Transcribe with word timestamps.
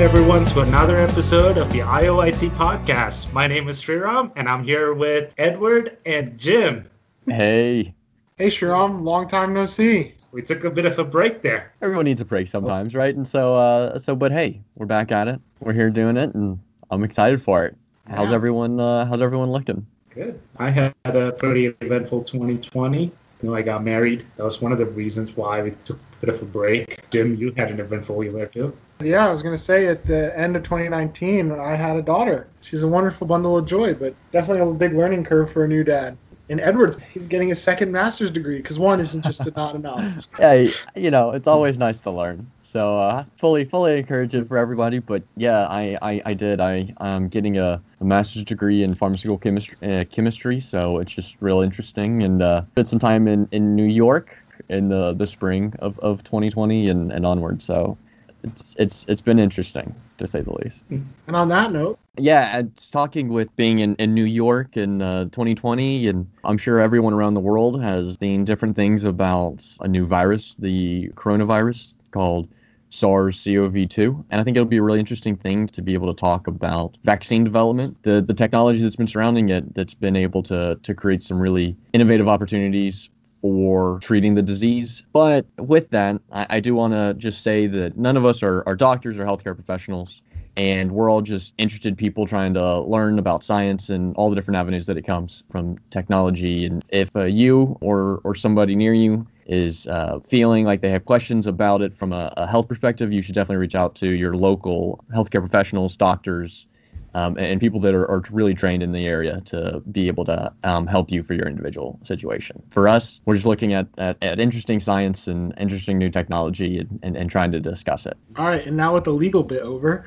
everyone, 0.00 0.46
to 0.46 0.60
another 0.60 0.96
episode 0.96 1.58
of 1.58 1.70
the 1.72 1.80
IOIT 1.80 2.48
podcast. 2.52 3.30
My 3.34 3.46
name 3.46 3.68
is 3.68 3.82
Sriram, 3.82 4.32
and 4.34 4.48
I'm 4.48 4.64
here 4.64 4.94
with 4.94 5.34
Edward 5.36 5.98
and 6.06 6.38
Jim. 6.38 6.88
Hey. 7.26 7.94
Hey, 8.38 8.48
Sriram, 8.48 9.02
long 9.02 9.28
time 9.28 9.52
no 9.52 9.66
see. 9.66 10.14
We 10.32 10.40
took 10.40 10.64
a 10.64 10.70
bit 10.70 10.86
of 10.86 10.98
a 10.98 11.04
break 11.04 11.42
there. 11.42 11.74
Everyone 11.82 12.06
needs 12.06 12.22
a 12.22 12.24
break 12.24 12.48
sometimes, 12.48 12.94
right? 12.94 13.14
And 13.14 13.28
so, 13.28 13.54
uh, 13.54 13.98
so, 13.98 14.16
but 14.16 14.32
hey, 14.32 14.62
we're 14.74 14.86
back 14.86 15.12
at 15.12 15.28
it. 15.28 15.38
We're 15.60 15.74
here 15.74 15.90
doing 15.90 16.16
it, 16.16 16.34
and 16.34 16.58
I'm 16.90 17.04
excited 17.04 17.42
for 17.44 17.66
it. 17.66 17.76
How's 18.08 18.30
Yeah. 18.30 18.36
everyone? 18.36 18.80
Uh, 18.80 19.04
how's 19.04 19.20
everyone 19.20 19.52
looking? 19.52 19.86
Good. 20.14 20.40
I 20.56 20.70
had 20.70 20.94
a 21.04 21.32
pretty 21.32 21.66
eventful 21.82 22.24
2020. 22.24 23.04
You 23.04 23.12
know, 23.42 23.54
I 23.54 23.60
got 23.60 23.84
married. 23.84 24.24
That 24.38 24.44
was 24.44 24.62
one 24.62 24.72
of 24.72 24.78
the 24.78 24.86
reasons 24.86 25.36
why 25.36 25.62
we 25.62 25.72
took 25.84 25.98
a 25.98 26.26
bit 26.26 26.34
of 26.34 26.40
a 26.40 26.46
break. 26.46 27.10
Jim, 27.10 27.34
you 27.36 27.52
had 27.52 27.70
an 27.70 27.80
eventful 27.80 28.24
year 28.24 28.46
too. 28.46 28.74
Yeah, 29.02 29.28
I 29.28 29.32
was 29.32 29.42
going 29.42 29.56
to 29.56 29.62
say 29.62 29.86
at 29.86 30.06
the 30.06 30.36
end 30.38 30.56
of 30.56 30.62
2019, 30.62 31.52
I 31.52 31.74
had 31.74 31.96
a 31.96 32.02
daughter. 32.02 32.46
She's 32.62 32.82
a 32.82 32.88
wonderful 32.88 33.26
bundle 33.26 33.56
of 33.56 33.66
joy, 33.66 33.94
but 33.94 34.14
definitely 34.30 34.62
a 34.62 34.74
big 34.74 34.92
learning 34.92 35.24
curve 35.24 35.50
for 35.50 35.64
a 35.64 35.68
new 35.68 35.84
dad. 35.84 36.16
And 36.50 36.60
Edwards, 36.60 36.96
he's 37.14 37.26
getting 37.26 37.48
his 37.48 37.62
second 37.62 37.92
master's 37.92 38.30
degree 38.30 38.58
because 38.58 38.78
one 38.78 39.00
isn't 39.00 39.22
just 39.22 39.54
not 39.56 39.74
enough. 39.74 40.26
Yeah, 40.38 40.66
you 40.96 41.10
know, 41.10 41.30
it's 41.30 41.46
always 41.46 41.78
nice 41.78 42.00
to 42.00 42.10
learn. 42.10 42.46
So, 42.64 42.98
uh, 42.98 43.24
fully, 43.38 43.64
fully 43.64 43.98
encourage 43.98 44.34
it 44.34 44.46
for 44.46 44.58
everybody. 44.58 44.98
But 44.98 45.22
yeah, 45.36 45.66
I, 45.66 45.96
I, 46.02 46.22
I 46.26 46.34
did. 46.34 46.60
I, 46.60 46.92
I'm 46.98 47.28
getting 47.28 47.58
a, 47.58 47.80
a 48.00 48.04
master's 48.04 48.44
degree 48.44 48.82
in 48.82 48.94
pharmaceutical 48.94 49.38
chemistry. 49.38 49.76
Uh, 49.82 50.04
chemistry. 50.04 50.60
So 50.60 50.98
it's 50.98 51.12
just 51.12 51.36
real 51.40 51.60
interesting. 51.60 52.22
And 52.22 52.42
uh, 52.42 52.62
spent 52.72 52.88
some 52.88 52.98
time 52.98 53.28
in, 53.28 53.48
in 53.52 53.74
New 53.74 53.86
York 53.86 54.36
in 54.68 54.88
the, 54.88 55.14
the 55.14 55.26
spring 55.26 55.74
of, 55.80 55.98
of 56.00 56.22
2020 56.24 56.88
and, 56.88 57.12
and 57.12 57.26
onward. 57.26 57.62
So 57.62 57.96
it's 58.42 58.74
it's 58.78 59.04
it's 59.08 59.20
been 59.20 59.38
interesting 59.38 59.94
to 60.18 60.26
say 60.26 60.40
the 60.40 60.52
least. 60.62 60.84
And 61.26 61.36
on 61.36 61.48
that 61.48 61.72
note, 61.72 61.98
Yeah, 62.16 62.58
and 62.58 62.76
talking 62.92 63.28
with 63.28 63.54
being 63.56 63.78
in, 63.80 63.94
in 63.96 64.14
New 64.14 64.24
York 64.24 64.76
in 64.76 65.02
uh, 65.02 65.24
2020, 65.24 66.08
and 66.08 66.26
I'm 66.44 66.58
sure 66.58 66.80
everyone 66.80 67.12
around 67.12 67.34
the 67.34 67.40
world 67.40 67.80
has 67.82 68.18
seen 68.18 68.44
different 68.44 68.76
things 68.76 69.04
about 69.04 69.64
a 69.80 69.88
new 69.88 70.06
virus, 70.06 70.56
the 70.58 71.08
coronavirus 71.14 71.94
called 72.10 72.48
SARS-CoV-2, 72.90 74.24
and 74.30 74.40
I 74.40 74.44
think 74.44 74.56
it'll 74.56 74.66
be 74.68 74.78
a 74.78 74.82
really 74.82 74.98
interesting 74.98 75.36
thing 75.36 75.68
to 75.68 75.80
be 75.80 75.94
able 75.94 76.12
to 76.12 76.18
talk 76.18 76.48
about 76.48 76.96
vaccine 77.04 77.44
development, 77.44 78.02
the 78.02 78.20
the 78.20 78.34
technology 78.34 78.82
that's 78.82 78.96
been 78.96 79.06
surrounding 79.06 79.48
it, 79.48 79.74
that's 79.74 79.94
been 79.94 80.16
able 80.16 80.42
to 80.44 80.78
to 80.82 80.94
create 80.94 81.22
some 81.22 81.38
really 81.38 81.76
innovative 81.92 82.28
opportunities 82.28 83.08
for 83.40 83.98
treating 84.02 84.34
the 84.34 84.42
disease. 84.42 85.02
But 85.12 85.46
with 85.58 85.90
that, 85.90 86.20
I, 86.32 86.46
I 86.50 86.60
do 86.60 86.74
want 86.74 86.92
to 86.92 87.14
just 87.14 87.42
say 87.42 87.66
that 87.66 87.96
none 87.96 88.16
of 88.16 88.24
us 88.24 88.42
are, 88.42 88.62
are 88.66 88.76
doctors 88.76 89.18
or 89.18 89.24
healthcare 89.24 89.54
professionals 89.54 90.22
and 90.56 90.92
we're 90.92 91.10
all 91.10 91.22
just 91.22 91.54
interested 91.58 91.96
people 91.96 92.26
trying 92.26 92.54
to 92.54 92.80
learn 92.80 93.18
about 93.18 93.44
science 93.44 93.88
and 93.88 94.14
all 94.16 94.30
the 94.30 94.36
different 94.36 94.58
avenues 94.58 94.86
that 94.86 94.96
it 94.96 95.02
comes 95.02 95.42
from 95.50 95.78
technology. 95.90 96.66
And 96.66 96.84
if 96.90 97.14
uh, 97.16 97.24
you 97.24 97.78
or 97.80 98.20
or 98.24 98.34
somebody 98.34 98.74
near 98.76 98.92
you 98.92 99.26
is 99.46 99.86
uh, 99.86 100.20
feeling 100.20 100.64
like 100.64 100.80
they 100.80 100.90
have 100.90 101.04
questions 101.04 101.46
about 101.46 101.82
it 101.82 101.96
from 101.96 102.12
a, 102.12 102.32
a 102.36 102.46
health 102.46 102.68
perspective, 102.68 103.12
you 103.12 103.22
should 103.22 103.34
definitely 103.34 103.56
reach 103.56 103.74
out 103.74 103.94
to 103.96 104.14
your 104.14 104.36
local 104.36 105.02
healthcare 105.14 105.40
professionals, 105.40 105.96
doctors, 105.96 106.66
um, 107.14 107.36
and, 107.36 107.46
and 107.46 107.60
people 107.60 107.80
that 107.80 107.94
are, 107.94 108.10
are 108.10 108.22
really 108.30 108.54
trained 108.54 108.82
in 108.82 108.92
the 108.92 109.06
area 109.06 109.40
to 109.46 109.82
be 109.92 110.06
able 110.08 110.24
to 110.26 110.52
um, 110.64 110.86
help 110.86 111.10
you 111.10 111.22
for 111.22 111.34
your 111.34 111.46
individual 111.46 111.98
situation. 112.04 112.62
For 112.70 112.88
us, 112.88 113.20
we're 113.24 113.34
just 113.34 113.46
looking 113.46 113.72
at, 113.72 113.86
at, 113.98 114.16
at 114.22 114.40
interesting 114.40 114.80
science 114.80 115.28
and 115.28 115.54
interesting 115.58 115.98
new 115.98 116.10
technology 116.10 116.78
and, 116.78 117.00
and, 117.02 117.16
and 117.16 117.30
trying 117.30 117.52
to 117.52 117.60
discuss 117.60 118.06
it. 118.06 118.16
all 118.36 118.46
right, 118.46 118.66
and 118.66 118.76
now 118.76 118.94
with 118.94 119.04
the 119.04 119.12
legal 119.12 119.42
bit 119.42 119.62
over, 119.62 120.04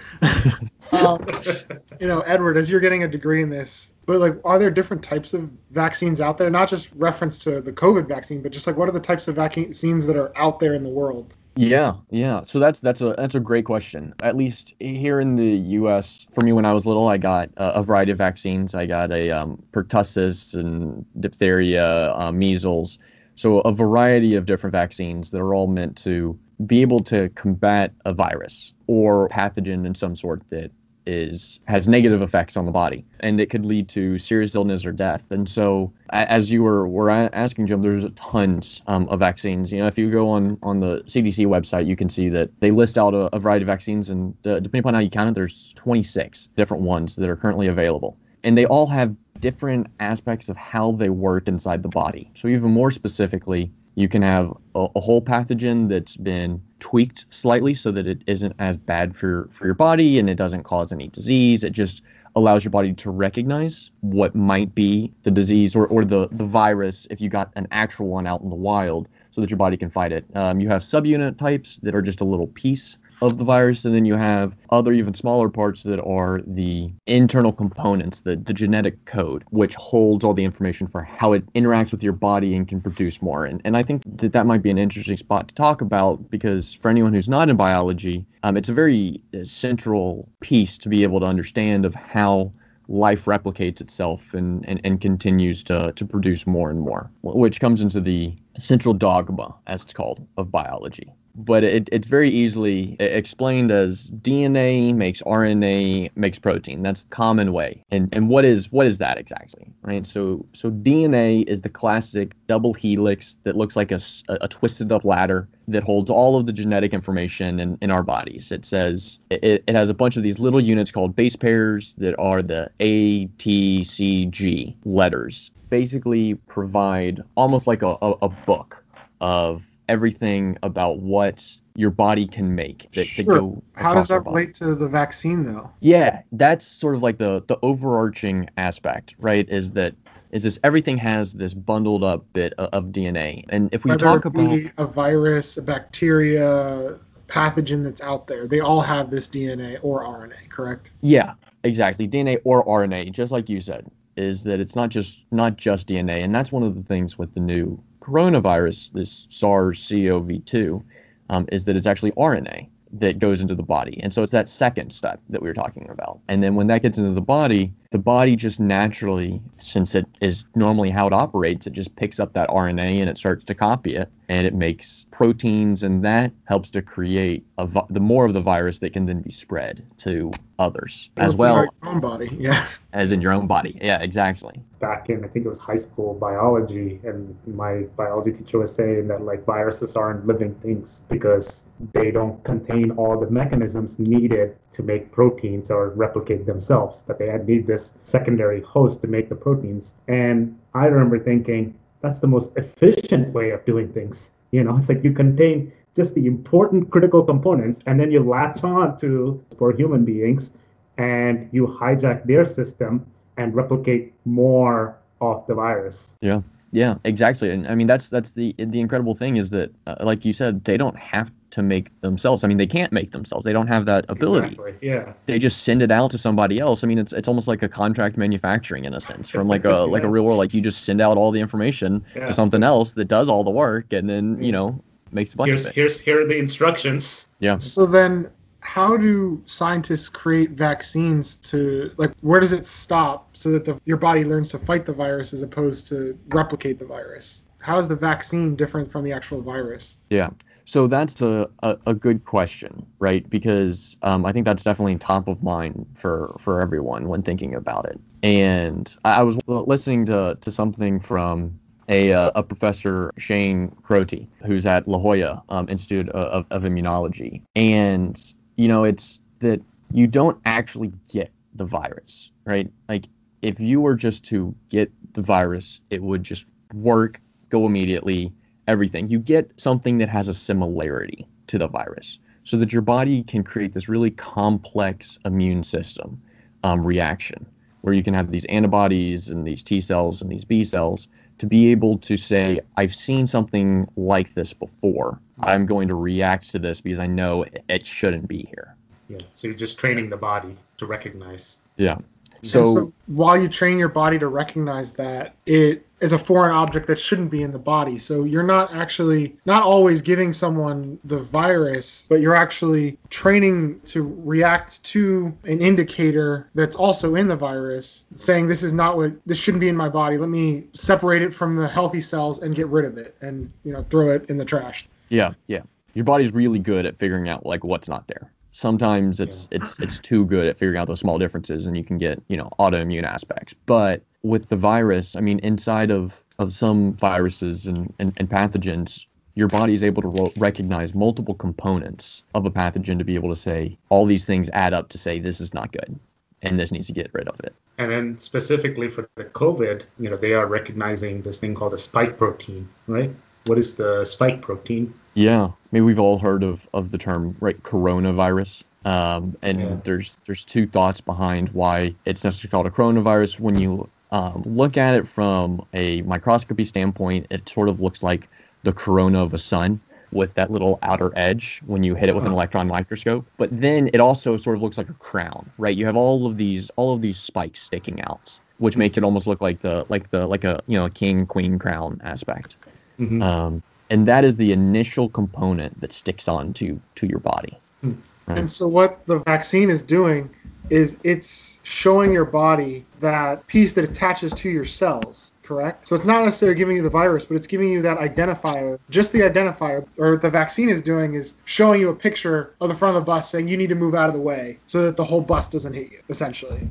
um, 0.91 1.25
you 1.99 2.07
know, 2.07 2.21
Edward, 2.21 2.57
as 2.57 2.69
you're 2.69 2.79
getting 2.79 3.03
a 3.03 3.07
degree 3.07 3.43
in 3.43 3.49
this, 3.49 3.91
but 4.05 4.19
like, 4.19 4.35
are 4.43 4.59
there 4.59 4.69
different 4.69 5.03
types 5.03 5.33
of 5.33 5.49
vaccines 5.71 6.19
out 6.19 6.37
there? 6.37 6.49
Not 6.49 6.69
just 6.69 6.89
reference 6.95 7.37
to 7.39 7.61
the 7.61 7.71
COVID 7.71 8.07
vaccine, 8.07 8.41
but 8.41 8.51
just 8.51 8.67
like, 8.67 8.75
what 8.75 8.89
are 8.89 8.91
the 8.91 8.99
types 8.99 9.27
of 9.27 9.35
vaccines 9.35 10.05
that 10.05 10.17
are 10.17 10.37
out 10.37 10.59
there 10.59 10.73
in 10.73 10.83
the 10.83 10.89
world? 10.89 11.33
Yeah, 11.55 11.97
yeah. 12.09 12.41
So 12.43 12.57
that's 12.57 12.79
that's 12.79 13.01
a 13.01 13.13
that's 13.17 13.35
a 13.35 13.39
great 13.39 13.65
question. 13.65 14.13
At 14.23 14.35
least 14.35 14.73
here 14.79 15.19
in 15.19 15.35
the 15.35 15.51
U.S., 15.77 16.25
for 16.33 16.41
me, 16.41 16.51
when 16.51 16.65
I 16.65 16.73
was 16.73 16.85
little, 16.85 17.07
I 17.07 17.17
got 17.17 17.49
a, 17.57 17.75
a 17.75 17.83
variety 17.83 18.11
of 18.11 18.17
vaccines. 18.17 18.73
I 18.73 18.87
got 18.87 19.11
a 19.11 19.29
um, 19.29 19.61
pertussis 19.71 20.55
and 20.55 21.05
diphtheria, 21.19 22.11
uh, 22.15 22.31
measles. 22.31 22.97
So 23.35 23.59
a 23.61 23.71
variety 23.71 24.35
of 24.35 24.45
different 24.45 24.71
vaccines 24.71 25.29
that 25.31 25.39
are 25.39 25.53
all 25.53 25.67
meant 25.67 25.95
to 25.97 26.37
be 26.65 26.81
able 26.81 27.01
to 27.01 27.29
combat 27.29 27.93
a 28.05 28.13
virus 28.13 28.73
or 28.87 29.29
pathogen 29.29 29.85
in 29.85 29.93
some 29.95 30.15
sort 30.15 30.41
that 30.49 30.71
is 31.05 31.59
has 31.65 31.87
negative 31.87 32.21
effects 32.21 32.55
on 32.55 32.65
the 32.65 32.71
body 32.71 33.05
and 33.19 33.39
it 33.39 33.49
could 33.49 33.65
lead 33.65 33.89
to 33.89 34.17
serious 34.17 34.55
illness 34.55 34.85
or 34.85 34.91
death. 34.91 35.23
And 35.29 35.47
so 35.47 35.91
as 36.09 36.51
you 36.51 36.63
were 36.63 36.87
were 36.87 37.09
asking 37.09 37.67
jim 37.67 37.81
there's 37.81 38.05
tons 38.15 38.81
um, 38.87 39.07
of 39.09 39.19
vaccines. 39.19 39.71
You 39.71 39.79
know 39.79 39.87
if 39.87 39.97
you 39.97 40.11
go 40.11 40.29
on 40.29 40.57
on 40.63 40.79
the 40.79 41.01
cdc 41.05 41.45
website 41.45 41.85
you 41.85 41.95
can 41.95 42.09
see 42.09 42.29
that 42.29 42.49
they 42.59 42.71
list 42.71 42.97
out 42.97 43.13
a, 43.13 43.35
a 43.35 43.39
variety 43.39 43.63
of 43.63 43.67
vaccines 43.67 44.09
and 44.09 44.33
uh, 44.45 44.59
depending 44.59 44.79
upon 44.79 44.93
how 44.93 44.99
you 44.99 45.09
count 45.09 45.29
it 45.29 45.35
there's 45.35 45.73
26 45.75 46.49
different 46.55 46.83
ones 46.83 47.15
that 47.15 47.29
are 47.29 47.35
currently 47.35 47.67
available. 47.67 48.17
And 48.43 48.57
they 48.57 48.65
all 48.65 48.87
have 48.87 49.15
different 49.39 49.87
aspects 49.99 50.49
of 50.49 50.57
how 50.57 50.93
they 50.93 51.09
work 51.09 51.47
inside 51.47 51.83
the 51.83 51.89
body. 51.89 52.31
So 52.35 52.47
even 52.47 52.71
more 52.71 52.91
specifically 52.91 53.71
you 53.95 54.07
can 54.07 54.21
have 54.21 54.51
a, 54.75 54.87
a 54.95 54.99
whole 54.99 55.21
pathogen 55.21 55.87
that's 55.87 56.15
been 56.15 56.61
tweaked 56.79 57.25
slightly 57.29 57.73
so 57.73 57.91
that 57.91 58.07
it 58.07 58.21
isn't 58.27 58.53
as 58.59 58.75
bad 58.75 59.15
for 59.15 59.49
for 59.51 59.65
your 59.65 59.75
body 59.75 60.19
and 60.19 60.29
it 60.29 60.35
doesn't 60.35 60.63
cause 60.63 60.91
any 60.91 61.07
disease. 61.09 61.63
It 61.63 61.71
just 61.71 62.01
allows 62.35 62.63
your 62.63 62.71
body 62.71 62.93
to 62.93 63.11
recognize 63.11 63.91
what 64.01 64.33
might 64.33 64.73
be 64.73 65.13
the 65.21 65.29
disease 65.29 65.75
or, 65.75 65.85
or 65.87 66.03
the, 66.03 66.27
the 66.31 66.45
virus 66.45 67.05
if 67.11 67.21
you 67.21 67.29
got 67.29 67.51
an 67.55 67.67
actual 67.71 68.07
one 68.07 68.25
out 68.25 68.41
in 68.41 68.49
the 68.49 68.55
wild 68.55 69.07
so 69.29 69.39
that 69.39 69.49
your 69.49 69.57
body 69.57 69.77
can 69.77 69.89
fight 69.89 70.11
it. 70.11 70.25
Um, 70.35 70.59
you 70.59 70.67
have 70.69 70.81
subunit 70.81 71.37
types 71.37 71.79
that 71.83 71.93
are 71.93 72.01
just 72.01 72.21
a 72.21 72.23
little 72.23 72.47
piece 72.47 72.97
of 73.21 73.37
the 73.37 73.43
virus, 73.43 73.85
and 73.85 73.93
then 73.93 74.05
you 74.05 74.15
have 74.15 74.55
other 74.69 74.93
even 74.93 75.13
smaller 75.13 75.49
parts 75.49 75.83
that 75.83 76.01
are 76.03 76.41
the 76.45 76.91
internal 77.05 77.51
components, 77.51 78.21
the, 78.21 78.35
the 78.35 78.53
genetic 78.53 79.05
code, 79.05 79.43
which 79.49 79.75
holds 79.75 80.23
all 80.23 80.33
the 80.33 80.43
information 80.43 80.87
for 80.87 81.03
how 81.03 81.33
it 81.33 81.53
interacts 81.53 81.91
with 81.91 82.03
your 82.03 82.13
body 82.13 82.55
and 82.55 82.67
can 82.67 82.81
produce 82.81 83.21
more. 83.21 83.45
And, 83.45 83.61
and 83.63 83.77
I 83.77 83.83
think 83.83 84.03
that 84.17 84.33
that 84.33 84.45
might 84.45 84.61
be 84.61 84.71
an 84.71 84.77
interesting 84.77 85.17
spot 85.17 85.47
to 85.47 85.55
talk 85.55 85.81
about 85.81 86.29
because 86.29 86.73
for 86.73 86.89
anyone 86.89 87.13
who's 87.13 87.29
not 87.29 87.49
in 87.49 87.55
biology, 87.55 88.25
um, 88.43 88.57
it's 88.57 88.69
a 88.69 88.73
very 88.73 89.21
uh, 89.33 89.43
central 89.43 90.29
piece 90.41 90.77
to 90.79 90.89
be 90.89 91.03
able 91.03 91.19
to 91.19 91.25
understand 91.25 91.85
of 91.85 91.93
how 91.93 92.51
life 92.89 93.25
replicates 93.25 93.79
itself 93.79 94.33
and, 94.33 94.67
and, 94.67 94.81
and 94.83 94.99
continues 94.99 95.63
to, 95.63 95.93
to 95.95 96.05
produce 96.05 96.45
more 96.45 96.69
and 96.69 96.81
more, 96.81 97.09
which 97.21 97.61
comes 97.61 97.81
into 97.81 98.01
the 98.01 98.33
central 98.57 98.93
dogma, 98.93 99.55
as 99.67 99.83
it's 99.83 99.93
called, 99.93 100.27
of 100.37 100.51
biology 100.51 101.09
but 101.35 101.63
it, 101.63 101.89
it's 101.91 102.07
very 102.07 102.29
easily 102.29 102.95
explained 102.99 103.71
as 103.71 104.11
DNA 104.11 104.93
makes 104.93 105.21
RNA 105.21 106.11
makes 106.15 106.39
protein. 106.39 106.83
That's 106.83 107.03
the 107.03 107.09
common 107.09 107.53
way. 107.53 107.83
And 107.91 108.09
and 108.13 108.29
what 108.29 108.45
is 108.45 108.71
what 108.71 108.85
is 108.85 108.97
that 108.99 109.17
exactly? 109.17 109.71
Right. 109.81 110.05
So 110.05 110.45
so 110.53 110.69
DNA 110.69 111.47
is 111.47 111.61
the 111.61 111.69
classic 111.69 112.33
double 112.47 112.73
helix 112.73 113.35
that 113.43 113.55
looks 113.55 113.75
like 113.75 113.91
a, 113.91 113.99
a 114.29 114.47
twisted 114.47 114.91
up 114.91 115.03
ladder 115.03 115.47
that 115.67 115.83
holds 115.83 116.09
all 116.09 116.35
of 116.37 116.45
the 116.45 116.53
genetic 116.53 116.93
information 116.93 117.59
in, 117.59 117.77
in 117.81 117.89
our 117.89 118.03
bodies. 118.03 118.51
It 118.51 118.65
says 118.65 119.19
it, 119.29 119.63
it 119.65 119.75
has 119.75 119.89
a 119.89 119.93
bunch 119.93 120.17
of 120.17 120.23
these 120.23 120.39
little 120.39 120.61
units 120.61 120.91
called 120.91 121.15
base 121.15 121.35
pairs 121.35 121.95
that 121.97 122.17
are 122.19 122.41
the 122.41 122.69
A, 122.79 123.25
T, 123.37 123.83
C, 123.83 124.25
G 124.27 124.75
letters. 124.85 125.51
Basically 125.69 126.35
provide 126.47 127.23
almost 127.35 127.65
like 127.65 127.81
a, 127.81 127.97
a, 128.01 128.11
a 128.21 128.29
book 128.29 128.83
of 129.21 129.63
everything 129.93 130.57
about 130.63 130.97
what 130.99 131.47
your 131.75 131.91
body 131.91 132.25
can 132.27 132.55
make 132.55 132.89
that, 132.91 133.07
that 133.15 133.23
Sure. 133.23 133.39
go 133.39 133.63
How 133.75 133.93
does 133.93 134.07
that 134.07 134.25
relate 134.25 134.55
to 134.55 134.73
the 134.73 134.89
vaccine, 134.89 135.45
though? 135.45 135.69
Yeah, 135.79 136.23
that's 136.31 136.65
sort 136.65 136.95
of 136.95 137.03
like 137.03 137.19
the 137.19 137.43
the 137.47 137.57
overarching 137.61 138.49
aspect, 138.57 139.13
right? 139.19 139.47
Is 139.47 139.71
that 139.71 139.93
is 140.31 140.41
this 140.41 140.57
everything 140.63 140.97
has 140.97 141.33
this 141.33 141.53
bundled 141.53 142.03
up 142.03 142.25
bit 142.33 142.53
of, 142.53 142.69
of 142.73 142.85
DNA, 142.91 143.45
and 143.49 143.69
if 143.71 143.83
we 143.85 143.91
Whether 143.91 144.05
talk 144.05 144.25
it 144.25 144.29
about 144.29 144.49
be 144.49 144.71
a 144.79 144.85
virus, 144.87 145.57
a 145.57 145.61
bacteria, 145.61 146.97
pathogen 147.27 147.83
that's 147.83 148.01
out 148.01 148.25
there, 148.25 148.47
they 148.47 148.59
all 148.59 148.81
have 148.81 149.11
this 149.11 149.27
DNA 149.27 149.77
or 149.83 150.03
RNA, 150.03 150.49
correct? 150.49 150.91
Yeah, 151.01 151.33
exactly. 151.63 152.07
DNA 152.07 152.39
or 152.43 152.65
RNA, 152.65 153.11
just 153.11 153.31
like 153.31 153.47
you 153.47 153.61
said, 153.61 153.89
is 154.17 154.43
that 154.43 154.59
it's 154.59 154.75
not 154.75 154.89
just 154.89 155.23
not 155.31 155.57
just 155.57 155.87
DNA, 155.87 156.23
and 156.23 156.33
that's 156.33 156.51
one 156.51 156.63
of 156.63 156.75
the 156.75 156.83
things 156.83 157.17
with 157.17 157.33
the 157.35 157.39
new 157.39 157.79
coronavirus, 158.03 158.91
this 158.93 159.27
SARS-CoV-2, 159.29 160.83
um, 161.29 161.47
is 161.51 161.65
that 161.65 161.75
it's 161.75 161.87
actually 161.87 162.11
RNA 162.11 162.67
that 162.93 163.17
goes 163.17 163.41
into 163.41 163.55
the 163.55 163.63
body, 163.63 163.99
and 164.03 164.13
so 164.13 164.21
it's 164.21 164.31
that 164.31 164.47
second 164.47 164.91
step 164.93 165.19
that 165.29 165.41
we 165.41 165.47
were 165.47 165.53
talking 165.53 165.89
about. 165.89 166.19
And 166.27 166.43
then 166.43 166.55
when 166.55 166.67
that 166.67 166.81
gets 166.81 166.97
into 166.97 167.13
the 167.13 167.21
body, 167.21 167.73
the 167.93 167.99
body 167.99 168.35
just 168.35 168.59
naturally, 168.59 169.39
since 169.57 169.93
it 169.93 170.07
is 170.19 170.45
normally 170.55 170.89
how 170.89 171.05
it 171.05 171.13
operates, 171.13 171.67
it 171.67 171.73
just 171.73 171.95
picks 171.95 172.19
up 172.19 172.33
that 172.33 172.49
RNA 172.49 172.99
and 172.99 173.07
it 173.07 173.19
starts 173.19 173.45
to 173.45 173.53
copy 173.53 173.95
it 173.95 174.09
and 174.29 174.47
it 174.47 174.55
makes 174.55 175.05
proteins 175.11 175.83
and 175.83 176.03
that 176.03 176.31
helps 176.45 176.71
to 176.71 176.81
create 176.81 177.45
a, 177.59 177.69
the 177.91 177.99
more 177.99 178.25
of 178.25 178.33
the 178.33 178.41
virus 178.41 178.79
that 178.79 178.93
can 178.93 179.05
then 179.05 179.21
be 179.21 179.29
spread 179.29 179.85
to 179.97 180.31
others 180.57 181.11
as 181.17 181.35
well 181.35 181.57
Your 181.57 181.69
own 181.83 181.99
body, 181.99 182.35
yeah. 182.39 182.67
as 182.93 183.11
in 183.11 183.21
your 183.21 183.31
own 183.31 183.45
body. 183.45 183.77
Yeah, 183.79 184.01
exactly. 184.01 184.59
Back 184.79 185.09
in 185.09 185.23
I 185.23 185.27
think 185.27 185.45
it 185.45 185.49
was 185.49 185.59
high 185.59 185.77
school 185.77 186.15
biology, 186.15 186.99
and 187.03 187.37
my 187.45 187.83
biology 187.95 188.31
teacher 188.31 188.57
was 188.57 188.73
saying 188.73 189.07
that 189.09 189.21
like 189.21 189.45
viruses 189.45 189.95
aren't 189.95 190.25
living 190.25 190.55
things 190.55 191.03
because 191.09 191.63
they 191.93 192.09
don't 192.09 192.43
contain 192.43 192.89
all 192.91 193.19
the 193.19 193.29
mechanisms 193.29 193.99
needed 193.99 194.57
to 194.73 194.83
make 194.83 195.11
proteins 195.11 195.71
or 195.71 195.89
replicate 195.89 196.45
themselves. 196.45 197.03
That 197.07 197.19
they 197.19 197.35
need 197.45 197.67
this 197.67 197.91
secondary 198.03 198.61
host 198.61 199.01
to 199.01 199.07
make 199.07 199.29
the 199.29 199.35
proteins. 199.35 199.93
And 200.07 200.57
I 200.73 200.85
remember 200.85 201.19
thinking 201.19 201.75
that's 202.01 202.19
the 202.19 202.27
most 202.27 202.51
efficient 202.57 203.33
way 203.33 203.51
of 203.51 203.65
doing 203.65 203.91
things. 203.91 204.29
You 204.51 204.63
know, 204.63 204.77
it's 204.79 204.89
like 204.89 205.03
you 205.03 205.13
contain 205.13 205.71
just 205.95 206.13
the 206.15 206.25
important 206.25 206.89
critical 206.91 207.23
components 207.23 207.79
and 207.85 207.99
then 207.99 208.11
you 208.11 208.23
latch 208.23 208.63
on 208.63 208.97
to 208.97 209.43
for 209.57 209.71
human 209.71 210.03
beings 210.03 210.51
and 210.97 211.49
you 211.51 211.67
hijack 211.67 212.25
their 212.25 212.45
system 212.45 213.05
and 213.37 213.55
replicate 213.55 214.13
more 214.25 214.97
of 215.21 215.45
the 215.47 215.53
virus. 215.53 216.15
Yeah. 216.21 216.41
Yeah, 216.73 216.95
exactly. 217.05 217.51
And 217.51 217.67
I 217.67 217.75
mean 217.75 217.87
that's 217.87 218.09
that's 218.09 218.31
the 218.31 218.53
the 218.57 218.79
incredible 218.79 219.13
thing 219.15 219.37
is 219.37 219.51
that 219.51 219.71
uh, 219.87 219.95
like 220.01 220.25
you 220.25 220.33
said 220.33 220.65
they 220.65 220.75
don't 220.75 220.97
have 220.97 221.29
to 221.51 221.61
make 221.61 221.89
themselves. 222.01 222.43
I 222.43 222.47
mean 222.47 222.57
they 222.57 222.65
can't 222.67 222.91
make 222.91 223.11
themselves. 223.11 223.45
They 223.45 223.53
don't 223.53 223.67
have 223.67 223.85
that 223.85 224.05
ability. 224.09 224.47
Exactly. 224.55 224.73
Yeah. 224.81 225.13
They 225.27 225.37
just 225.37 225.61
send 225.61 225.83
it 225.83 225.91
out 225.91 226.09
to 226.11 226.17
somebody 226.17 226.59
else. 226.59 226.83
I 226.83 226.87
mean 226.87 226.97
it's 226.97 227.13
it's 227.13 227.27
almost 227.27 227.47
like 227.47 227.61
a 227.61 227.69
contract 227.69 228.17
manufacturing 228.17 228.85
in 228.85 228.93
a 228.95 228.99
sense 228.99 229.29
from 229.29 229.47
like 229.47 229.63
a 229.65 229.69
Yeah. 229.69 229.75
like 229.95 230.01
a 230.03 230.09
real 230.09 230.23
world 230.25 230.39
like 230.39 230.51
you 230.53 230.61
just 230.61 230.83
send 230.83 230.99
out 230.99 231.15
all 231.15 231.29
the 231.29 231.39
information 231.39 232.03
Yeah. 232.15 232.25
to 232.25 232.33
something 232.33 232.63
else 232.63 232.91
that 232.93 233.05
does 233.05 233.29
all 233.29 233.43
the 233.43 233.51
work 233.51 233.93
and 233.93 234.09
then, 234.09 234.41
you 234.41 234.51
know, 234.51 234.81
makes 235.11 235.33
a 235.35 235.37
bunch 235.37 235.49
Here's 235.49 235.65
of 235.65 235.69
it. 235.69 235.75
here's 235.75 235.99
here 235.99 236.21
are 236.21 236.25
the 236.27 236.37
instructions. 236.39 237.27
Yeah. 237.39 237.59
So 237.59 237.85
then, 237.85 238.29
how 238.63 238.95
do 238.95 239.41
scientists 239.45 240.09
create 240.09 240.51
vaccines 240.51 241.35
to 241.35 241.91
like? 241.97 242.11
Where 242.21 242.39
does 242.39 242.53
it 242.53 242.65
stop 242.65 243.35
so 243.35 243.51
that 243.51 243.65
the, 243.65 243.79
your 243.85 243.97
body 243.97 244.23
learns 244.23 244.49
to 244.49 244.57
fight 244.57 244.85
the 244.85 244.93
virus 244.93 245.33
as 245.33 245.41
opposed 245.41 245.87
to 245.89 246.17
replicate 246.29 246.79
the 246.79 246.85
virus? 246.85 247.41
How 247.59 247.77
is 247.77 247.87
the 247.87 247.95
vaccine 247.95 248.55
different 248.55 248.91
from 248.91 249.03
the 249.03 249.11
actual 249.11 249.41
virus? 249.41 249.97
Yeah. 250.09 250.29
So 250.65 250.87
that's 250.87 251.21
a, 251.21 251.49
a, 251.61 251.77
a 251.87 251.93
good 251.93 252.23
question, 252.23 252.85
right? 252.99 253.29
Because 253.29 253.97
um, 254.01 254.25
I 254.25 254.31
think 254.31 254.45
that's 254.45 254.63
definitely 254.63 254.95
top 254.95 255.27
of 255.27 255.43
mind 255.43 255.85
for, 255.99 256.35
for 256.39 256.61
everyone 256.61 257.09
when 257.09 257.21
thinking 257.21 257.53
about 257.53 257.85
it. 257.85 257.99
And 258.23 258.95
I, 259.03 259.19
I 259.19 259.23
was 259.23 259.37
listening 259.45 260.05
to, 260.05 260.37
to 260.39 260.51
something 260.51 261.01
from 261.01 261.59
a, 261.89 262.13
uh, 262.13 262.31
a 262.35 262.43
professor, 262.43 263.11
Shane 263.17 263.75
Crotty, 263.83 264.29
who's 264.45 264.65
at 264.65 264.87
La 264.87 264.97
Jolla 264.97 265.43
um, 265.49 265.67
Institute 265.67 266.07
of, 266.09 266.45
of 266.49 266.63
Immunology. 266.63 267.43
And, 267.55 268.33
you 268.55 268.67
know, 268.67 268.83
it's 268.83 269.19
that 269.39 269.61
you 269.91 270.07
don't 270.07 270.39
actually 270.45 270.91
get 271.09 271.31
the 271.55 271.65
virus, 271.65 272.31
right? 272.45 272.71
Like, 272.89 273.05
if 273.41 273.59
you 273.59 273.81
were 273.81 273.95
just 273.95 274.23
to 274.25 274.55
get 274.69 274.91
the 275.13 275.21
virus, 275.21 275.79
it 275.89 276.01
would 276.01 276.23
just 276.23 276.45
work, 276.73 277.19
go 277.49 277.65
immediately, 277.65 278.31
everything. 278.67 279.07
You 279.09 279.19
get 279.19 279.51
something 279.57 279.97
that 279.97 280.09
has 280.09 280.27
a 280.27 280.33
similarity 280.33 281.27
to 281.47 281.57
the 281.57 281.67
virus 281.67 282.19
so 282.45 282.57
that 282.57 282.71
your 282.71 282.81
body 282.81 283.23
can 283.23 283.43
create 283.43 283.73
this 283.73 283.89
really 283.89 284.11
complex 284.11 285.19
immune 285.25 285.63
system 285.63 286.21
um, 286.63 286.85
reaction 286.85 287.45
where 287.81 287.93
you 287.93 288.03
can 288.03 288.13
have 288.13 288.31
these 288.31 288.45
antibodies 288.45 289.27
and 289.27 289.45
these 289.45 289.63
T 289.63 289.81
cells 289.81 290.21
and 290.21 290.31
these 290.31 290.45
B 290.45 290.63
cells 290.63 291.09
to 291.43 291.47
be 291.47 291.71
able 291.71 291.97
to 291.97 292.15
say, 292.15 292.61
I've 292.77 292.95
seen 292.95 293.27
something 293.27 293.85
like 293.97 294.33
this 294.33 294.53
before. 294.53 295.19
I'm 295.41 295.65
going 295.65 295.89
to 295.89 295.95
react 295.95 296.49
to 296.51 296.57
this 296.59 296.79
because 296.79 296.99
I 296.99 297.05
know 297.05 297.43
it- 297.43 297.65
it 297.67 297.85
shouldn't 297.85 298.29
be 298.29 298.43
here. 298.49 298.77
Yeah. 299.09 299.17
So 299.33 299.49
you're 299.49 299.57
just 299.57 299.77
training 299.77 300.09
the 300.09 300.15
body 300.15 300.55
to 300.77 300.85
recognize. 300.85 301.59
Yeah. 301.75 301.97
So, 302.43 302.73
so 302.73 302.93
while 303.07 303.41
you 303.41 303.47
train 303.47 303.79
your 303.79 303.89
body 303.89 304.19
to 304.19 304.27
recognize 304.27 304.91
that 304.93 305.35
it 305.45 305.85
is 306.01 306.11
a 306.11 306.19
foreign 306.19 306.51
object 306.51 306.87
that 306.87 306.99
shouldn't 306.99 307.31
be 307.31 307.41
in 307.41 307.51
the 307.51 307.59
body, 307.59 307.97
so 307.97 308.25
you're 308.25 308.43
not 308.43 308.73
actually 308.75 309.35
not 309.45 309.63
always 309.63 310.01
giving 310.01 310.33
someone 310.33 310.99
the 311.05 311.19
virus, 311.19 312.05
but 312.09 312.19
you're 312.19 312.35
actually 312.35 312.97
training 313.09 313.79
to 313.85 314.03
react 314.23 314.83
to 314.83 315.35
an 315.45 315.61
indicator 315.61 316.49
that's 316.55 316.75
also 316.75 317.15
in 317.15 317.29
the 317.29 317.35
virus, 317.35 318.03
saying 318.15 318.47
this 318.47 318.63
is 318.63 318.73
not 318.73 318.97
what 318.97 319.13
this 319.25 319.37
shouldn't 319.37 319.61
be 319.61 319.69
in 319.69 319.77
my 319.77 319.87
body. 319.89 320.17
Let 320.17 320.29
me 320.29 320.65
separate 320.73 321.21
it 321.21 321.33
from 321.33 321.55
the 321.55 321.67
healthy 321.67 322.01
cells 322.01 322.39
and 322.39 322.53
get 322.53 322.67
rid 322.67 322.83
of 322.83 322.97
it, 322.97 323.15
and 323.21 323.51
you 323.63 323.71
know 323.71 323.83
throw 323.89 324.09
it 324.09 324.29
in 324.29 324.37
the 324.37 324.45
trash. 324.45 324.87
yeah, 325.09 325.33
yeah. 325.47 325.61
Your 325.93 326.05
body's 326.05 326.33
really 326.33 326.59
good 326.59 326.85
at 326.87 326.97
figuring 326.97 327.29
out 327.29 327.45
like 327.45 327.63
what's 327.63 327.87
not 327.87 328.07
there. 328.07 328.31
Sometimes 328.53 329.19
it's 329.19 329.47
it's 329.51 329.79
it's 329.79 329.97
too 329.99 330.25
good 330.25 330.47
at 330.47 330.57
figuring 330.57 330.79
out 330.79 330.87
those 330.87 330.99
small 330.99 331.17
differences 331.17 331.65
and 331.65 331.75
you 331.75 331.83
can 331.83 331.97
get, 331.97 332.21
you 332.27 332.37
know, 332.37 332.49
autoimmune 332.59 333.03
aspects. 333.03 333.55
But 333.65 334.03
with 334.21 334.47
the 334.47 334.55
virus, 334.55 335.15
I 335.15 335.21
mean, 335.21 335.39
inside 335.39 335.89
of 335.89 336.13
of 336.39 336.55
some 336.55 336.93
viruses 336.93 337.65
and, 337.67 337.93
and, 337.99 338.13
and 338.17 338.29
pathogens, 338.29 339.05
your 339.35 339.47
body 339.47 339.73
is 339.73 339.83
able 339.83 340.03
to 340.03 340.07
ro- 340.07 340.33
recognize 340.35 340.93
multiple 340.93 341.33
components 341.33 342.23
of 342.35 342.45
a 342.45 342.51
pathogen 342.51 342.97
to 342.99 343.03
be 343.03 343.15
able 343.15 343.29
to 343.29 343.35
say 343.35 343.77
all 343.89 344.05
these 344.05 344.25
things 344.25 344.49
add 344.53 344.73
up 344.73 344.89
to 344.89 344.97
say 344.97 345.19
this 345.19 345.41
is 345.41 345.53
not 345.53 345.71
good 345.71 345.99
and 346.43 346.59
this 346.59 346.71
needs 346.71 346.87
to 346.87 346.93
get 346.93 347.09
rid 347.13 347.27
of 347.27 347.39
it. 347.43 347.55
And 347.77 347.89
then 347.89 348.17
specifically 348.19 348.89
for 348.89 349.09
the 349.15 349.25
COVID, 349.25 349.83
you 349.99 350.09
know, 350.09 350.17
they 350.17 350.33
are 350.33 350.45
recognizing 350.45 351.21
this 351.21 351.39
thing 351.39 351.55
called 351.55 351.73
the 351.73 351.77
spike 351.77 352.17
protein, 352.17 352.67
right? 352.87 353.09
What 353.45 353.57
is 353.57 353.75
the 353.75 354.05
spike 354.05 354.41
protein? 354.41 354.93
Yeah, 355.15 355.49
maybe 355.71 355.83
we've 355.83 355.99
all 355.99 356.17
heard 356.17 356.43
of, 356.43 356.67
of 356.73 356.91
the 356.91 356.97
term 356.97 357.35
right 357.39 357.61
coronavirus. 357.63 358.63
Um, 358.85 359.35
and 359.41 359.59
Yeah. 359.59 359.75
there's 359.83 360.15
there's 360.25 360.43
two 360.43 360.67
thoughts 360.67 361.01
behind 361.01 361.49
why 361.49 361.95
it's 362.05 362.23
necessarily 362.23 362.51
called 362.51 362.67
a 362.67 362.69
coronavirus. 362.69 363.39
When 363.39 363.57
you 363.57 363.89
um, 364.11 364.43
look 364.45 364.77
at 364.77 364.95
it 364.95 365.07
from 365.07 365.65
a 365.73 366.01
microscopy 366.03 366.65
standpoint, 366.65 367.27
it 367.29 367.47
sort 367.49 367.69
of 367.69 367.79
looks 367.79 368.03
like 368.03 368.27
the 368.63 368.73
corona 368.73 369.21
of 369.23 369.33
a 369.33 369.37
sun 369.37 369.79
with 370.11 370.33
that 370.35 370.51
little 370.51 370.77
outer 370.83 371.11
edge 371.15 371.59
when 371.65 371.81
you 371.81 371.95
hit 371.95 372.07
it 372.07 372.15
with 372.15 372.25
an 372.25 372.31
electron 372.31 372.67
microscope. 372.67 373.25
But 373.37 373.49
then 373.51 373.89
it 373.93 373.99
also 373.99 374.37
sort 374.37 374.55
of 374.55 374.61
looks 374.61 374.77
like 374.77 374.89
a 374.89 374.93
crown, 374.93 375.49
right? 375.57 375.75
You 375.75 375.85
have 375.85 375.95
all 375.95 376.27
of 376.27 376.37
these 376.37 376.69
all 376.75 376.93
of 376.93 377.01
these 377.01 377.17
spikes 377.17 377.61
sticking 377.61 378.01
out, 378.01 378.37
which 378.57 378.77
make 378.77 378.95
it 378.97 379.03
almost 379.03 379.27
look 379.27 379.41
like 379.41 379.59
the 379.61 379.85
like 379.89 380.09
the 380.11 380.27
like 380.27 380.43
a 380.43 380.61
you 380.67 380.77
know 380.77 380.85
a 380.85 380.89
king 380.89 381.25
queen 381.25 381.57
crown 381.57 381.99
aspect. 382.03 382.57
Mhm. 382.99 383.21
Um, 383.21 383.63
and 383.89 384.07
that 384.07 384.25
is 384.25 384.37
the 384.37 384.51
initial 384.51 385.09
component 385.09 385.79
that 385.81 385.93
sticks 385.93 386.27
on 386.27 386.53
to 386.53 386.79
to 386.95 387.07
your 387.07 387.19
body. 387.19 387.57
Hmm. 387.81 387.93
Right. 388.27 388.39
And 388.39 388.51
so 388.51 388.67
what 388.67 389.05
the 389.05 389.19
vaccine 389.19 389.69
is 389.69 389.83
doing 389.83 390.29
is 390.69 390.95
it's 391.03 391.59
showing 391.63 392.13
your 392.13 392.25
body 392.25 392.85
that 392.99 393.45
piece 393.47 393.73
that 393.73 393.83
attaches 393.83 394.33
to 394.33 394.49
your 394.49 394.65
cells, 394.65 395.31
correct? 395.43 395.87
So 395.87 395.95
it's 395.95 396.05
not 396.05 396.23
necessarily 396.23 396.57
giving 396.57 396.77
you 396.77 396.83
the 396.83 396.89
virus, 396.89 397.25
but 397.25 397.35
it's 397.35 397.47
giving 397.47 397.69
you 397.69 397.81
that 397.81 397.97
identifier. 397.97 398.79
Just 398.89 399.11
the 399.11 399.19
identifier, 399.19 399.85
or 399.97 400.11
what 400.11 400.21
the 400.21 400.29
vaccine 400.29 400.69
is 400.69 400.81
doing 400.81 401.15
is 401.15 401.35
showing 401.45 401.81
you 401.81 401.89
a 401.89 401.95
picture 401.95 402.55
of 402.61 402.69
the 402.69 402.75
front 402.75 402.95
of 402.95 403.01
the 403.01 403.05
bus 403.05 403.29
saying 403.29 403.49
you 403.49 403.57
need 403.57 403.69
to 403.69 403.75
move 403.75 403.93
out 403.93 404.07
of 404.07 404.13
the 404.13 404.21
way 404.21 404.57
so 404.67 404.81
that 404.83 404.95
the 404.95 405.03
whole 405.03 405.21
bus 405.21 405.47
doesn't 405.47 405.73
hit 405.73 405.91
you, 405.91 405.99
essentially. 406.09 406.69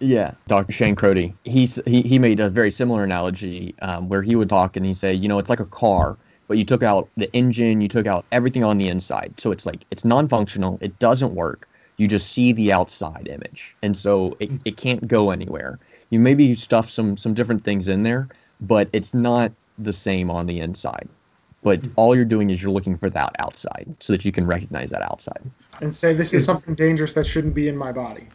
Yeah, 0.00 0.32
Dr. 0.48 0.72
Shane 0.72 0.96
Crotty, 0.96 1.34
he's, 1.44 1.78
he 1.86 2.00
he 2.00 2.18
made 2.18 2.40
a 2.40 2.48
very 2.48 2.70
similar 2.70 3.04
analogy 3.04 3.74
um, 3.82 4.08
where 4.08 4.22
he 4.22 4.34
would 4.34 4.48
talk 4.48 4.76
and 4.76 4.86
he'd 4.86 4.96
say, 4.96 5.12
you 5.12 5.28
know, 5.28 5.38
it's 5.38 5.50
like 5.50 5.60
a 5.60 5.66
car, 5.66 6.16
but 6.48 6.56
you 6.56 6.64
took 6.64 6.82
out 6.82 7.08
the 7.18 7.30
engine, 7.34 7.82
you 7.82 7.88
took 7.88 8.06
out 8.06 8.24
everything 8.32 8.64
on 8.64 8.78
the 8.78 8.88
inside, 8.88 9.34
so 9.38 9.52
it's 9.52 9.66
like 9.66 9.80
it's 9.90 10.04
non-functional, 10.04 10.78
it 10.80 10.98
doesn't 10.98 11.34
work. 11.34 11.68
You 11.98 12.08
just 12.08 12.32
see 12.32 12.52
the 12.52 12.72
outside 12.72 13.28
image, 13.28 13.74
and 13.82 13.94
so 13.94 14.38
it, 14.40 14.50
it 14.64 14.78
can't 14.78 15.06
go 15.06 15.30
anywhere. 15.30 15.78
You 16.08 16.18
maybe 16.18 16.54
stuff 16.54 16.90
some 16.90 17.18
some 17.18 17.34
different 17.34 17.62
things 17.62 17.86
in 17.86 18.02
there, 18.02 18.26
but 18.62 18.88
it's 18.94 19.12
not 19.12 19.52
the 19.78 19.92
same 19.92 20.30
on 20.30 20.46
the 20.46 20.60
inside. 20.60 21.08
But 21.62 21.80
all 21.96 22.16
you're 22.16 22.24
doing 22.24 22.48
is 22.48 22.62
you're 22.62 22.72
looking 22.72 22.96
for 22.96 23.10
that 23.10 23.36
outside, 23.38 23.94
so 24.00 24.14
that 24.14 24.24
you 24.24 24.32
can 24.32 24.46
recognize 24.46 24.88
that 24.90 25.02
outside. 25.02 25.42
And 25.82 25.94
say 25.94 26.14
this 26.14 26.28
is 26.28 26.40
Is- 26.40 26.46
something 26.46 26.74
dangerous 26.74 27.12
that 27.12 27.26
shouldn't 27.26 27.54
be 27.54 27.68
in 27.68 27.76
my 27.76 27.92
body. 27.92 28.28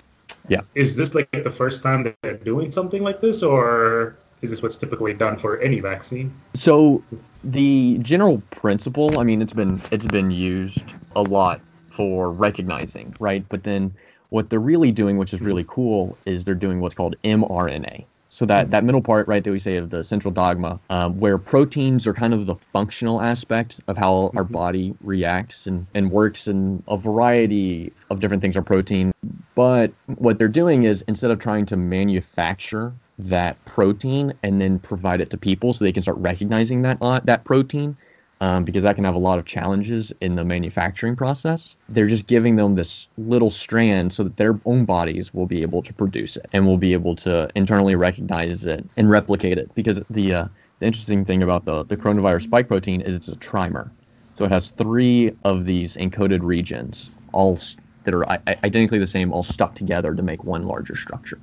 Is 0.75 0.95
this 0.95 1.15
like 1.15 1.29
the 1.31 1.51
first 1.51 1.83
time 1.83 2.03
that 2.03 2.15
they're 2.21 2.37
doing 2.37 2.71
something 2.71 3.03
like 3.03 3.21
this, 3.21 3.41
or 3.41 4.15
is 4.41 4.49
this 4.49 4.61
what's 4.61 4.77
typically 4.77 5.13
done 5.13 5.37
for 5.37 5.59
any 5.59 5.79
vaccine? 5.79 6.33
So 6.55 7.01
the 7.43 7.97
general 8.01 8.41
principle, 8.51 9.19
I 9.19 9.23
mean, 9.23 9.41
it's 9.41 9.53
been 9.53 9.81
it's 9.91 10.05
been 10.05 10.31
used 10.31 10.93
a 11.15 11.21
lot 11.21 11.61
for 11.91 12.31
recognizing, 12.31 13.15
right? 13.19 13.43
But 13.49 13.63
then 13.63 13.93
what 14.29 14.49
they're 14.49 14.59
really 14.59 14.91
doing, 14.91 15.17
which 15.17 15.33
is 15.33 15.41
really 15.41 15.65
cool, 15.67 16.17
is 16.25 16.43
they're 16.43 16.55
doing 16.55 16.79
what's 16.81 16.95
called 16.95 17.15
mRNA. 17.23 18.05
So 18.35 18.45
that, 18.47 18.69
that 18.71 18.83
middle 18.83 19.01
part, 19.01 19.29
right, 19.29 19.41
that 19.41 19.49
we 19.49 19.61
say 19.61 19.77
of 19.77 19.91
the 19.91 20.03
central 20.03 20.33
dogma, 20.33 20.77
um, 20.89 21.17
where 21.21 21.37
proteins 21.37 22.05
are 22.05 22.13
kind 22.13 22.33
of 22.33 22.47
the 22.47 22.55
functional 22.73 23.21
aspect 23.21 23.79
of 23.87 23.95
how 23.95 24.29
our 24.35 24.43
body 24.43 24.93
reacts 25.01 25.67
and, 25.67 25.85
and 25.93 26.11
works, 26.11 26.45
and 26.47 26.83
a 26.89 26.97
variety 26.97 27.93
of 28.09 28.19
different 28.19 28.41
things 28.41 28.57
are 28.57 28.61
protein. 28.61 29.13
But 29.55 29.93
what 30.17 30.37
they're 30.37 30.49
doing 30.49 30.83
is 30.83 31.01
instead 31.07 31.31
of 31.31 31.39
trying 31.39 31.65
to 31.67 31.77
manufacture 31.77 32.91
that 33.19 33.63
protein 33.63 34.33
and 34.43 34.59
then 34.59 34.79
provide 34.79 35.21
it 35.21 35.29
to 35.29 35.37
people 35.37 35.71
so 35.71 35.85
they 35.85 35.93
can 35.93 36.03
start 36.03 36.17
recognizing 36.17 36.81
that 36.81 36.97
uh, 36.99 37.21
that 37.23 37.45
protein, 37.45 37.95
um, 38.41 38.63
because 38.63 38.83
that 38.83 38.95
can 38.95 39.03
have 39.03 39.15
a 39.15 39.19
lot 39.19 39.39
of 39.39 39.45
challenges 39.45 40.11
in 40.21 40.35
the 40.35 40.43
manufacturing 40.43 41.15
process. 41.15 41.75
They're 41.89 42.07
just 42.07 42.27
giving 42.27 42.55
them 42.55 42.75
this 42.75 43.07
little 43.17 43.51
strand 43.51 44.13
so 44.13 44.23
that 44.23 44.37
their 44.37 44.59
own 44.65 44.85
bodies 44.85 45.33
will 45.33 45.45
be 45.45 45.61
able 45.61 45.81
to 45.83 45.93
produce 45.93 46.35
it 46.37 46.45
and 46.53 46.65
will 46.65 46.77
be 46.77 46.93
able 46.93 47.15
to 47.17 47.49
internally 47.55 47.95
recognize 47.95 48.65
it 48.65 48.85
and 48.97 49.09
replicate 49.09 49.57
it. 49.57 49.73
Because 49.73 49.99
the, 50.09 50.33
uh, 50.33 50.47
the 50.79 50.85
interesting 50.85 51.23
thing 51.23 51.43
about 51.43 51.65
the, 51.65 51.83
the 51.83 51.97
coronavirus 51.97 52.43
spike 52.43 52.67
protein 52.67 53.01
is 53.01 53.15
it's 53.15 53.27
a 53.29 53.35
trimer. 53.35 53.89
So 54.35 54.43
it 54.43 54.51
has 54.51 54.69
three 54.71 55.33
of 55.45 55.63
these 55.63 55.95
encoded 55.95 56.41
regions, 56.41 57.09
all 57.31 57.57
that 58.03 58.13
are 58.13 58.29
identically 58.29 58.99
the 58.99 59.07
same, 59.07 59.31
all 59.31 59.43
stuck 59.43 59.75
together 59.75 60.13
to 60.13 60.21
make 60.21 60.43
one 60.43 60.67
larger 60.67 60.95
structure. 60.95 61.39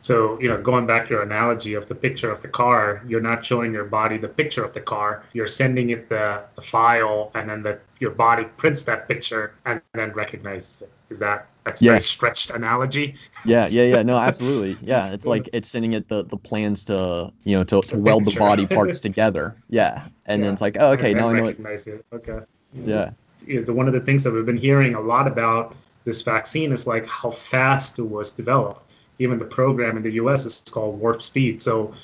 So, 0.00 0.40
you 0.40 0.48
know, 0.48 0.60
going 0.60 0.86
back 0.86 1.08
to 1.08 1.14
your 1.14 1.22
analogy 1.22 1.74
of 1.74 1.88
the 1.88 1.94
picture 1.94 2.30
of 2.30 2.40
the 2.40 2.48
car, 2.48 3.02
you're 3.06 3.20
not 3.20 3.44
showing 3.44 3.72
your 3.72 3.84
body 3.84 4.16
the 4.16 4.28
picture 4.28 4.64
of 4.64 4.72
the 4.72 4.80
car. 4.80 5.24
You're 5.32 5.48
sending 5.48 5.90
it 5.90 6.08
the, 6.08 6.42
the 6.54 6.62
file, 6.62 7.32
and 7.34 7.50
then 7.50 7.62
the, 7.62 7.80
your 7.98 8.12
body 8.12 8.44
prints 8.56 8.84
that 8.84 9.08
picture 9.08 9.54
and 9.66 9.80
then 9.92 10.12
recognizes 10.12 10.82
it. 10.82 10.90
Is 11.10 11.18
that 11.18 11.46
that's 11.64 11.80
a 11.80 11.84
yeah. 11.84 11.90
very 11.92 12.00
stretched 12.00 12.50
analogy? 12.50 13.14
Yeah, 13.44 13.66
yeah, 13.66 13.84
yeah. 13.84 14.02
No, 14.02 14.16
absolutely. 14.18 14.76
Yeah, 14.86 15.12
it's 15.12 15.26
like 15.26 15.48
it's 15.52 15.68
sending 15.68 15.94
it 15.94 16.08
the, 16.08 16.22
the 16.22 16.36
plans 16.36 16.84
to 16.84 17.32
you 17.44 17.56
know 17.56 17.64
to, 17.64 17.80
to 17.80 17.90
the 17.90 17.98
weld 17.98 18.26
the 18.26 18.38
body 18.38 18.66
parts 18.66 19.00
together. 19.08 19.56
Yeah, 19.68 20.06
and 20.26 20.40
yeah. 20.40 20.46
then 20.46 20.52
it's 20.52 20.62
like, 20.62 20.76
oh, 20.78 20.92
okay, 20.92 21.14
now 21.14 21.30
I 21.30 21.32
know 21.32 21.46
recognize 21.46 21.86
it. 21.86 22.04
it. 22.12 22.14
Okay. 22.14 22.44
Yeah. 22.84 23.10
You 23.46 23.64
know, 23.64 23.72
one 23.72 23.86
of 23.86 23.94
the 23.94 24.00
things 24.00 24.22
that 24.24 24.32
we've 24.32 24.44
been 24.44 24.56
hearing 24.56 24.94
a 24.94 25.00
lot 25.00 25.26
about 25.26 25.74
this 26.04 26.22
vaccine 26.22 26.72
is 26.72 26.86
like 26.86 27.06
how 27.06 27.30
fast 27.30 27.98
it 27.98 28.02
was 28.02 28.30
developed 28.30 28.87
even 29.18 29.38
the 29.38 29.44
program 29.44 29.96
in 29.96 30.02
the 30.02 30.12
US 30.12 30.44
is 30.44 30.62
called 30.70 31.00
Warp 31.00 31.22
Speed. 31.22 31.62
So 31.62 31.94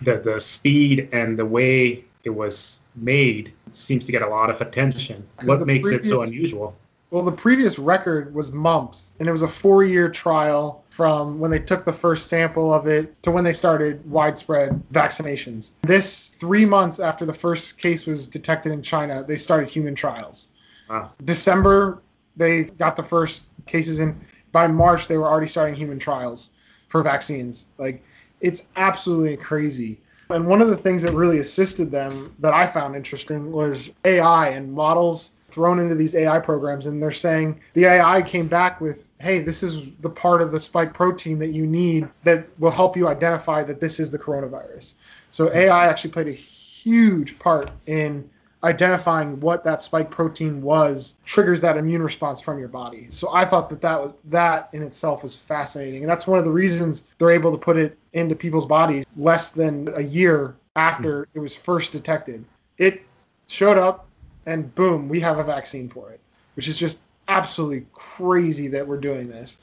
the, 0.00 0.16
the 0.16 0.40
speed 0.40 1.08
and 1.12 1.38
the 1.38 1.46
way 1.46 2.04
it 2.24 2.30
was 2.30 2.80
made 2.96 3.52
seems 3.72 4.06
to 4.06 4.12
get 4.12 4.22
a 4.22 4.28
lot 4.28 4.50
of 4.50 4.60
attention. 4.60 5.26
What 5.44 5.66
makes 5.66 5.88
previous, 5.88 6.06
it 6.06 6.08
so 6.08 6.22
unusual? 6.22 6.76
Well, 7.10 7.24
the 7.24 7.32
previous 7.32 7.78
record 7.78 8.34
was 8.34 8.52
mumps, 8.52 9.12
and 9.18 9.28
it 9.28 9.32
was 9.32 9.42
a 9.42 9.48
four 9.48 9.84
year 9.84 10.08
trial 10.08 10.82
from 10.90 11.38
when 11.38 11.50
they 11.50 11.58
took 11.58 11.84
the 11.84 11.92
first 11.92 12.28
sample 12.28 12.72
of 12.72 12.86
it 12.86 13.22
to 13.22 13.30
when 13.30 13.44
they 13.44 13.52
started 13.52 14.08
widespread 14.10 14.82
vaccinations. 14.92 15.72
This 15.82 16.28
three 16.28 16.64
months 16.64 17.00
after 17.00 17.24
the 17.24 17.34
first 17.34 17.78
case 17.78 18.06
was 18.06 18.26
detected 18.26 18.72
in 18.72 18.82
China, 18.82 19.24
they 19.26 19.36
started 19.36 19.68
human 19.68 19.94
trials. 19.94 20.48
Wow. 20.88 21.12
December, 21.24 22.02
they 22.36 22.64
got 22.64 22.96
the 22.96 23.02
first 23.02 23.42
cases 23.66 23.98
in. 23.98 24.18
By 24.52 24.66
March, 24.66 25.06
they 25.06 25.16
were 25.16 25.26
already 25.28 25.48
starting 25.48 25.74
human 25.74 25.98
trials 25.98 26.50
for 26.92 27.02
vaccines. 27.02 27.66
Like 27.78 28.04
it's 28.40 28.62
absolutely 28.76 29.38
crazy. 29.38 29.98
And 30.28 30.46
one 30.46 30.60
of 30.60 30.68
the 30.68 30.76
things 30.76 31.02
that 31.02 31.14
really 31.14 31.38
assisted 31.38 31.90
them 31.90 32.34
that 32.38 32.52
I 32.52 32.66
found 32.66 32.94
interesting 32.94 33.50
was 33.50 33.92
AI 34.04 34.50
and 34.50 34.72
models 34.72 35.30
thrown 35.50 35.78
into 35.78 35.94
these 35.94 36.14
AI 36.14 36.38
programs. 36.38 36.86
And 36.86 37.02
they're 37.02 37.10
saying 37.10 37.60
the 37.72 37.86
AI 37.86 38.22
came 38.22 38.46
back 38.46 38.80
with, 38.80 39.06
hey, 39.20 39.40
this 39.40 39.62
is 39.62 39.88
the 40.00 40.08
part 40.08 40.42
of 40.42 40.52
the 40.52 40.60
spike 40.60 40.94
protein 40.94 41.38
that 41.38 41.52
you 41.52 41.66
need 41.66 42.08
that 42.24 42.46
will 42.58 42.70
help 42.70 42.96
you 42.96 43.08
identify 43.08 43.62
that 43.62 43.80
this 43.80 43.98
is 43.98 44.10
the 44.10 44.18
coronavirus. 44.18 44.94
So 45.30 45.52
AI 45.52 45.86
actually 45.86 46.10
played 46.10 46.28
a 46.28 46.32
huge 46.32 47.38
part 47.38 47.70
in 47.86 48.28
identifying 48.64 49.40
what 49.40 49.64
that 49.64 49.82
spike 49.82 50.10
protein 50.10 50.62
was 50.62 51.16
triggers 51.24 51.60
that 51.60 51.76
immune 51.76 52.02
response 52.02 52.40
from 52.40 52.58
your 52.58 52.68
body. 52.68 53.06
So 53.10 53.32
I 53.32 53.44
thought 53.44 53.68
that 53.70 53.80
that 53.80 54.00
was 54.00 54.12
that 54.26 54.68
in 54.72 54.82
itself 54.82 55.22
was 55.22 55.34
fascinating, 55.34 56.02
and 56.02 56.10
that's 56.10 56.26
one 56.26 56.38
of 56.38 56.44
the 56.44 56.50
reasons 56.50 57.02
they're 57.18 57.30
able 57.30 57.50
to 57.52 57.58
put 57.58 57.76
it 57.76 57.98
into 58.12 58.34
people's 58.34 58.66
bodies 58.66 59.04
less 59.16 59.50
than 59.50 59.88
a 59.96 60.02
year 60.02 60.54
after 60.76 61.28
it 61.34 61.40
was 61.40 61.54
first 61.54 61.92
detected. 61.92 62.44
It 62.78 63.02
showed 63.48 63.78
up, 63.78 64.06
and 64.46 64.72
boom, 64.74 65.08
we 65.08 65.20
have 65.20 65.38
a 65.38 65.44
vaccine 65.44 65.88
for 65.88 66.10
it, 66.12 66.20
which 66.54 66.68
is 66.68 66.78
just 66.78 66.98
absolutely 67.28 67.86
crazy 67.92 68.68
that 68.68 68.86
we're 68.86 69.00
doing 69.00 69.28
this. 69.28 69.56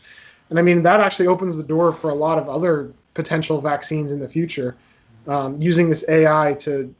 And 0.50 0.60
I 0.60 0.62
mean 0.62 0.84
that 0.84 1.00
actually 1.00 1.28
opens 1.28 1.56
the 1.56 1.64
door 1.64 1.94
for 1.94 2.10
a 2.10 2.16
lot 2.16 2.38
of 2.38 2.50
other 2.50 2.92
potential 3.14 3.62
vaccines 3.62 4.12
in 4.12 4.20
the 4.20 4.28
future, 4.28 4.76
um, 5.28 5.62
using 5.62 5.90
this 5.90 6.04
AI 6.10 6.54
to 6.60 6.94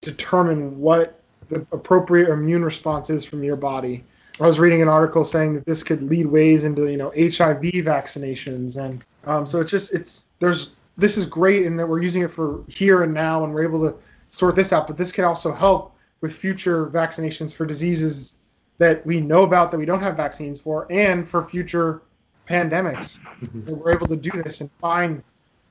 determine 0.00 0.78
what 0.80 1.20
the 1.54 1.66
appropriate 1.72 2.28
immune 2.28 2.64
responses 2.64 3.24
from 3.24 3.42
your 3.44 3.56
body. 3.56 4.04
I 4.40 4.46
was 4.46 4.58
reading 4.58 4.82
an 4.82 4.88
article 4.88 5.24
saying 5.24 5.54
that 5.54 5.64
this 5.64 5.84
could 5.84 6.02
lead 6.02 6.26
ways 6.26 6.64
into 6.64 6.90
you 6.90 6.96
know 6.96 7.10
HIV 7.10 7.84
vaccinations, 7.86 8.76
and 8.76 9.04
um, 9.24 9.46
so 9.46 9.60
it's 9.60 9.70
just 9.70 9.94
it's 9.94 10.26
there's 10.40 10.70
this 10.96 11.16
is 11.16 11.26
great 11.26 11.64
in 11.64 11.76
that 11.76 11.86
we're 11.86 12.02
using 12.02 12.22
it 12.22 12.30
for 12.30 12.64
here 12.68 13.04
and 13.04 13.14
now, 13.14 13.44
and 13.44 13.54
we're 13.54 13.62
able 13.62 13.80
to 13.80 13.96
sort 14.30 14.56
this 14.56 14.72
out. 14.72 14.88
But 14.88 14.96
this 14.96 15.12
can 15.12 15.24
also 15.24 15.52
help 15.52 15.94
with 16.20 16.34
future 16.34 16.86
vaccinations 16.86 17.54
for 17.54 17.64
diseases 17.64 18.36
that 18.78 19.06
we 19.06 19.20
know 19.20 19.44
about 19.44 19.70
that 19.70 19.78
we 19.78 19.86
don't 19.86 20.02
have 20.02 20.16
vaccines 20.16 20.60
for, 20.60 20.90
and 20.90 21.28
for 21.28 21.44
future 21.44 22.02
pandemics. 22.48 23.20
Mm-hmm. 23.40 23.76
we're 23.76 23.92
able 23.92 24.08
to 24.08 24.16
do 24.16 24.30
this 24.42 24.60
and 24.60 24.70
find 24.80 25.22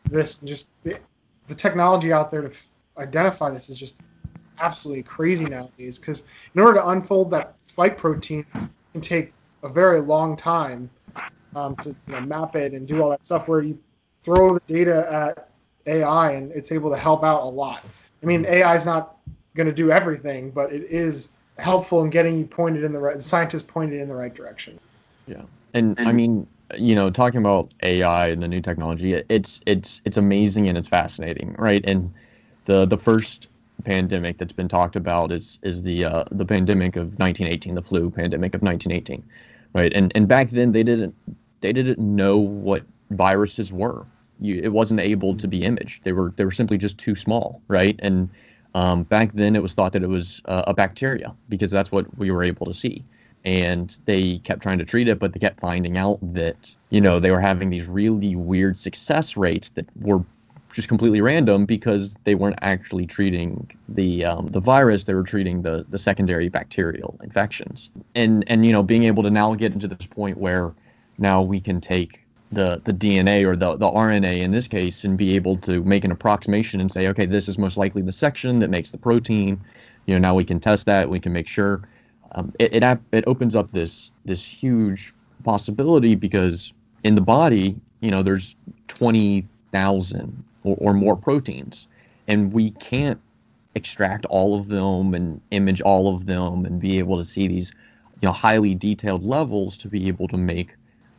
this. 0.10 0.40
And 0.40 0.48
just 0.48 0.70
the, 0.84 1.00
the 1.48 1.56
technology 1.56 2.14
out 2.14 2.32
there 2.32 2.42
to 2.42 2.52
identify 2.98 3.50
this 3.50 3.70
is 3.70 3.78
just 3.78 3.96
absolutely 4.64 5.04
crazy 5.04 5.46
nowadays 5.46 6.00
because 6.00 6.24
in 6.56 6.62
order 6.62 6.80
to 6.80 6.88
unfold 6.90 7.30
that 7.32 7.56
spike 7.64 7.98
protein 7.98 8.46
can 8.94 9.02
take 9.02 9.34
a 9.64 9.70
very 9.70 10.00
long 10.00 10.38
time 10.38 10.90
um, 11.56 11.76
to 11.78 11.90
you 11.90 11.96
know, 12.14 12.22
map 12.22 12.56
it 12.56 12.74
and 12.74 12.88
do 12.88 13.02
all 13.02 13.10
that 13.10 13.26
stuff 13.26 13.48
where 13.48 13.62
you 13.62 13.78
throw 14.24 14.54
the 14.54 14.62
data 14.74 15.08
at 15.12 15.50
AI 15.86 16.32
and 16.32 16.52
it's 16.54 16.72
able 16.72 16.90
to 16.90 16.98
help 16.98 17.24
out 17.24 17.44
a 17.44 17.46
lot. 17.46 17.84
I 18.22 18.26
mean, 18.26 18.46
AI 18.46 18.76
is 18.76 18.86
not 18.86 19.18
going 19.54 19.68
to 19.68 19.74
do 19.74 19.92
everything, 19.92 20.50
but 20.50 20.72
it 20.72 20.84
is 20.90 21.28
helpful 21.58 22.02
in 22.04 22.10
getting 22.10 22.38
you 22.38 22.46
pointed 22.46 22.84
in 22.84 22.94
the 22.94 23.00
right, 23.00 23.22
scientists 23.22 23.64
pointed 23.64 24.00
in 24.00 24.08
the 24.08 24.16
right 24.16 24.34
direction. 24.34 24.80
Yeah, 25.28 25.42
and 25.74 26.00
I 26.00 26.12
mean, 26.12 26.48
you 26.78 26.96
know, 26.96 27.10
talking 27.10 27.40
about 27.40 27.74
AI 27.84 28.30
and 28.30 28.42
the 28.42 28.48
new 28.48 28.62
technology, 28.62 29.14
it's 29.14 29.60
it's 29.66 30.02
it's 30.06 30.18
amazing 30.18 30.70
and 30.70 30.78
it's 30.78 30.88
fascinating, 30.88 31.54
right? 31.60 31.84
And 31.86 32.14
the 32.66 32.86
the 32.86 32.98
first 32.98 33.48
pandemic 33.84 34.38
that's 34.38 34.54
been 34.54 34.68
talked 34.68 34.96
about 34.96 35.32
is 35.32 35.60
is 35.64 35.82
the 35.82 36.06
uh, 36.06 36.24
the 36.32 36.46
pandemic 36.46 36.96
of 36.96 37.08
1918, 37.20 37.76
the 37.76 37.82
flu 37.82 38.10
pandemic 38.10 38.54
of 38.54 38.62
1918, 38.62 39.24
right? 39.74 39.92
And 39.94 40.12
and 40.16 40.28
back 40.28 40.50
then 40.52 40.72
they 40.72 40.84
didn't 40.84 41.16
they 41.62 41.74
didn't 41.74 42.00
know 42.00 42.38
what 42.38 42.84
viruses 43.12 43.72
were. 43.72 44.06
You, 44.40 44.60
it 44.62 44.74
wasn't 44.74 45.00
able 45.00 45.36
to 45.38 45.48
be 45.48 45.64
imaged. 45.64 46.04
They 46.04 46.12
were 46.12 46.34
they 46.36 46.46
were 46.46 46.52
simply 46.52 46.78
just 46.78 46.98
too 46.98 47.16
small, 47.16 47.62
right? 47.68 48.00
And 48.00 48.30
um, 48.76 49.04
back 49.04 49.34
then 49.34 49.56
it 49.56 49.62
was 49.62 49.74
thought 49.74 49.94
that 49.94 50.04
it 50.04 50.10
was 50.10 50.42
uh, 50.46 50.64
a 50.68 50.74
bacteria 50.74 51.34
because 51.50 51.72
that's 51.72 51.92
what 51.92 52.18
we 52.18 52.32
were 52.32 52.44
able 52.44 52.66
to 52.66 52.74
see. 52.74 53.04
And 53.46 53.96
they 54.06 54.40
kept 54.40 54.62
trying 54.64 54.80
to 54.80 54.86
treat 54.86 55.08
it, 55.08 55.20
but 55.20 55.34
they 55.34 55.40
kept 55.40 55.60
finding 55.60 55.98
out 55.98 56.18
that 56.34 56.74
you 56.90 57.02
know 57.02 57.20
they 57.20 57.32
were 57.32 57.42
having 57.42 57.70
these 57.70 57.86
really 57.86 58.36
weird 58.36 58.78
success 58.80 59.36
rates 59.36 59.70
that 59.72 59.86
were 60.00 60.24
just 60.74 60.88
completely 60.88 61.22
random 61.22 61.66
because 61.66 62.16
they 62.24 62.36
weren't 62.36 62.58
actually 62.62 63.06
treating 63.06 63.70
the 63.88 64.26
um, 64.26 64.48
the 64.48 64.60
virus; 64.60 65.04
they 65.06 65.14
were 65.14 65.24
treating 65.24 65.62
the 65.62 65.86
the 65.90 66.00
secondary 66.00 66.50
bacterial 66.50 67.18
infections. 67.24 67.90
And 68.16 68.44
and 68.48 68.66
you 68.66 68.72
know, 68.72 68.84
being 68.84 69.04
able 69.04 69.24
to 69.24 69.30
now 69.30 69.54
get 69.56 69.72
into 69.72 69.88
this 69.88 70.06
point 70.08 70.38
where 70.38 70.74
now 71.18 71.42
we 71.42 71.62
can 71.62 71.80
take 71.80 72.20
the 72.52 72.82
the 72.86 72.94
DNA 72.94 73.44
or 73.44 73.56
the 73.56 73.78
the 73.78 73.86
RNA 73.86 74.42
in 74.42 74.52
this 74.52 74.68
case 74.68 75.04
and 75.04 75.18
be 75.18 75.36
able 75.36 75.58
to 75.58 75.84
make 75.84 76.04
an 76.04 76.12
approximation 76.12 76.82
and 76.82 76.92
say, 76.92 77.08
okay, 77.08 77.28
this 77.28 77.48
is 77.48 77.58
most 77.58 77.78
likely 77.78 78.02
the 78.02 78.12
section 78.12 78.60
that 78.60 78.70
makes 78.70 78.92
the 78.92 78.98
protein. 78.98 79.62
You 80.08 80.16
know, 80.16 80.20
now 80.20 80.36
we 80.36 80.44
can 80.44 80.60
test 80.60 80.86
that. 80.88 81.10
We 81.10 81.20
can 81.20 81.32
make 81.32 81.48
sure. 81.48 81.88
Um, 82.34 82.52
it, 82.58 82.74
it 82.76 83.00
it 83.12 83.24
opens 83.28 83.56
up 83.56 83.72
this 83.72 84.10
this 84.26 84.44
huge 84.44 85.14
possibility 85.44 86.16
because 86.16 86.74
in 87.04 87.14
the 87.14 87.22
body, 87.22 87.76
you 88.00 88.10
know, 88.10 88.24
there's 88.24 88.56
20,000 88.88 90.44
or, 90.64 90.76
or 90.80 90.94
more 90.94 91.16
proteins. 91.16 91.88
And 92.28 92.54
we 92.54 92.72
can't 92.72 93.20
extract 93.76 94.26
all 94.26 94.58
of 94.58 94.68
them 94.68 95.14
and 95.14 95.42
image 95.52 95.82
all 95.82 96.14
of 96.16 96.26
them 96.26 96.66
and 96.66 96.80
be 96.80 97.00
able 97.00 97.18
to 97.18 97.24
see 97.24 97.48
these 97.48 97.72
you 98.22 98.28
know 98.28 98.32
highly 98.32 98.76
detailed 98.76 99.24
levels 99.24 99.78
to 99.78 99.88
be 99.88 100.08
able 100.08 100.28
to 100.28 100.38
make 100.38 100.76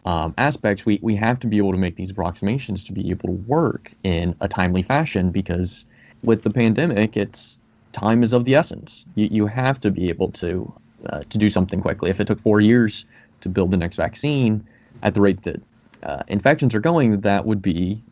um, 0.06 0.34
aspects. 0.38 0.86
We, 0.86 0.98
we 1.02 1.16
have 1.16 1.40
to 1.40 1.46
be 1.46 1.58
able 1.58 1.72
to 1.72 1.78
make 1.78 1.96
these 1.96 2.10
approximations 2.10 2.84
to 2.84 2.92
be 2.92 3.10
able 3.10 3.28
to 3.28 3.34
work 3.46 3.92
in 4.04 4.34
a 4.40 4.48
timely 4.48 4.82
fashion 4.82 5.30
because 5.30 5.84
with 6.22 6.42
the 6.42 6.50
pandemic 6.50 7.16
it's 7.16 7.58
time 7.92 8.22
is 8.22 8.32
of 8.32 8.44
the 8.44 8.54
essence. 8.54 9.04
You, 9.14 9.28
you 9.30 9.46
have 9.46 9.80
to 9.80 9.90
be 9.90 10.08
able 10.08 10.30
to 10.32 10.72
uh, 11.10 11.20
to 11.28 11.38
do 11.38 11.50
something 11.50 11.80
quickly. 11.80 12.10
If 12.10 12.20
it 12.20 12.26
took 12.26 12.40
four 12.40 12.60
years 12.60 13.04
to 13.42 13.48
build 13.48 13.70
the 13.70 13.76
next 13.76 13.96
vaccine 13.96 14.66
at 15.02 15.14
the 15.14 15.20
rate 15.20 15.42
that 15.42 15.60
uh, 16.02 16.22
infections 16.28 16.74
are 16.74 16.80
going 16.80 17.20
that 17.20 17.44
would 17.46 17.60
be 17.60 18.02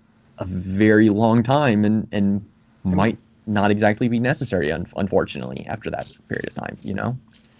a 0.43 0.47
very 0.47 1.09
long 1.09 1.43
time 1.43 1.85
and 1.85 2.07
and 2.13 2.41
mm-hmm. 2.41 2.97
might 2.97 3.19
not 3.47 3.71
exactly 3.71 4.09
be 4.09 4.21
necessary 4.21 4.71
un- 4.71 4.87
unfortunately 4.97 5.67
after 5.69 5.91
that 5.91 6.13
period 6.29 6.49
of 6.49 6.55
time 6.55 6.77
you 6.83 6.95
know? 6.95 7.17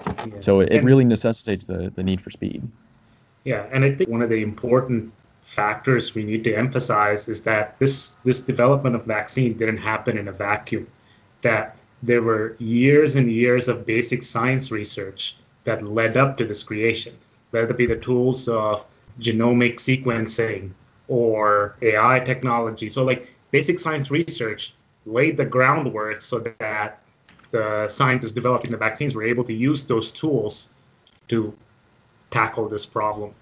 Yeah. 0.07 0.41
so 0.41 0.61
it, 0.61 0.73
it 0.73 0.85
really 0.85 1.05
necessitates 1.05 1.65
the 1.65 1.93
the 1.95 2.03
need 2.03 2.21
for 2.21 2.31
speed. 2.31 2.63
Yeah 3.45 3.67
and 3.73 3.85
i 3.85 3.93
think 3.93 4.11
one 4.11 4.23
of 4.23 4.31
the 4.31 4.43
important 4.43 5.13
factors 5.45 6.15
we 6.15 6.25
need 6.25 6.45
to 6.45 6.55
emphasize 6.55 7.29
is 7.29 7.43
that 7.43 7.79
this 7.79 8.11
this 8.25 8.41
development 8.41 8.95
of 8.97 9.05
vaccine 9.05 9.53
didn't 9.59 9.79
happen 9.79 10.17
in 10.17 10.29
a 10.29 10.33
vacuum 10.33 10.87
that 11.43 11.77
there 12.03 12.23
were 12.23 12.57
years 12.59 13.17
and 13.17 13.31
years 13.31 13.69
of 13.69 13.85
basic 13.85 14.23
science 14.23 14.71
research 14.71 15.37
that 15.65 15.83
led 15.83 16.17
up 16.17 16.39
to 16.39 16.45
this 16.45 16.63
creation 16.63 17.13
whether 17.51 17.71
it 17.75 17.77
be 17.77 17.87
the 17.87 17.97
tools 17.97 18.49
of 18.49 18.85
genomic 19.21 19.75
sequencing 19.77 20.71
or 21.09 21.77
AI 21.83 22.21
technology. 22.21 22.89
So 22.89 23.05
like 23.05 23.29
basic 23.51 23.79
science 23.79 24.11
research 24.11 24.75
laid 25.07 25.37
the 25.37 25.45
groundwork 25.45 26.21
so 26.21 26.39
that 26.61 27.01
the 27.51 27.89
scientists 27.89 28.33
developing 28.33 28.71
the 28.71 28.77
vaccines 28.77 29.15
were 29.15 29.23
able 29.23 29.45
to 29.45 29.53
use 29.53 29.85
those 29.85 30.11
tools 30.11 30.69
to 31.29 31.53
tackle 32.31 32.69
this 32.69 32.87
problem. 32.87 33.33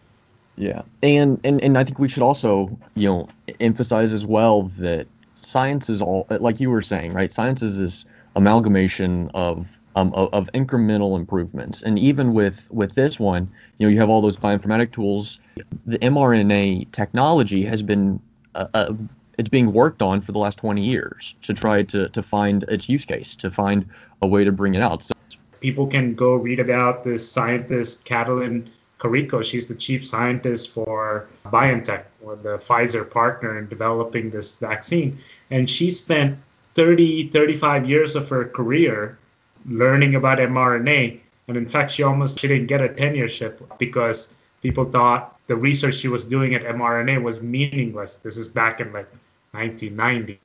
Yeah, 0.57 0.83
and 1.03 1.41
and 1.45 1.63
and 1.63 1.79
I 1.79 1.85
think 1.85 1.99
we 1.99 2.09
should 2.09 2.23
also 2.23 2.77
you 2.95 3.09
know 3.09 3.29
emphasize 3.61 4.13
as 4.13 4.27
well 4.27 4.65
that 4.79 5.07
science 5.43 5.89
is 5.89 6.03
all 6.03 6.27
like 6.29 6.61
you 6.61 6.71
were 6.71 6.83
saying, 6.83 7.13
right? 7.13 7.33
Science 7.33 7.63
is 7.63 7.79
this 7.79 8.05
amalgamation 8.37 9.31
of 9.33 9.79
um, 9.97 10.13
of, 10.15 10.33
of, 10.33 10.51
incremental 10.53 11.17
improvements. 11.17 11.83
And 11.83 11.99
even 11.99 12.33
with 12.33 12.67
with 12.71 12.95
this 12.95 13.19
one, 13.19 13.51
you 13.79 13.87
know, 13.87 13.93
you 13.93 13.99
have 13.99 14.11
all 14.11 14.21
those 14.21 14.37
bioinformatic 14.37 14.93
tools. 14.93 15.41
The 15.87 15.99
mRNA 15.99 16.93
technology 16.93 17.65
has 17.65 17.83
been 17.83 18.21
uh, 18.55 18.67
uh, 18.73 18.93
it's 19.39 19.49
being 19.49 19.73
worked 19.73 20.03
on 20.03 20.21
for 20.21 20.33
the 20.33 20.39
last 20.39 20.59
20 20.59 20.83
years 20.83 21.35
to 21.43 21.55
try 21.55 21.83
to 21.85 22.09
to 22.11 22.23
find 22.23 22.65
its 22.65 22.89
use 22.89 23.05
case, 23.05 23.37
to 23.37 23.51
find 23.51 23.87
a 24.23 24.27
way 24.27 24.45
to 24.45 24.53
bring 24.53 24.75
it 24.75 24.83
out. 24.83 25.03
So 25.03 25.15
people 25.61 25.87
can 25.87 26.15
go 26.15 26.37
read 26.37 26.61
about 26.61 27.05
this 27.05 27.31
scientist 27.31 28.07
Katalin 28.07 28.69
Karikó. 28.99 29.43
She's 29.43 29.67
the 29.67 29.75
chief 29.75 30.07
scientist 30.07 30.71
for 30.71 31.27
BioNTech, 31.45 32.05
or 32.23 32.37
the 32.37 32.59
Pfizer 32.59 33.11
partner 33.11 33.59
in 33.59 33.67
developing 33.67 34.31
this 34.31 34.57
vaccine, 34.57 35.19
and 35.51 35.69
she 35.69 35.91
spent 35.91 36.39
30 36.75 37.29
35 37.29 37.89
years 37.89 38.15
of 38.15 38.29
her 38.29 38.45
career 38.45 39.19
learning 39.67 40.15
about 40.15 40.39
mRNA. 40.39 41.21
And 41.49 41.57
in 41.57 41.67
fact, 41.67 41.91
she 41.91 42.03
almost 42.03 42.39
she 42.39 42.49
didn't 42.49 42.67
get 42.67 42.81
a 42.81 42.89
tenureship 42.89 43.79
because 43.79 44.35
people 44.63 44.85
thought 44.85 45.37
the 45.47 45.57
research 45.57 45.97
she 45.97 46.09
was 46.09 46.25
doing 46.25 46.55
at 46.55 46.63
mRNA 46.63 47.23
was 47.23 47.43
meaningless. 47.43 48.15
This 48.17 48.37
is 48.37 48.49
back 48.49 48.81
in 48.81 48.93
like 48.93 49.09
1990. 49.53 50.39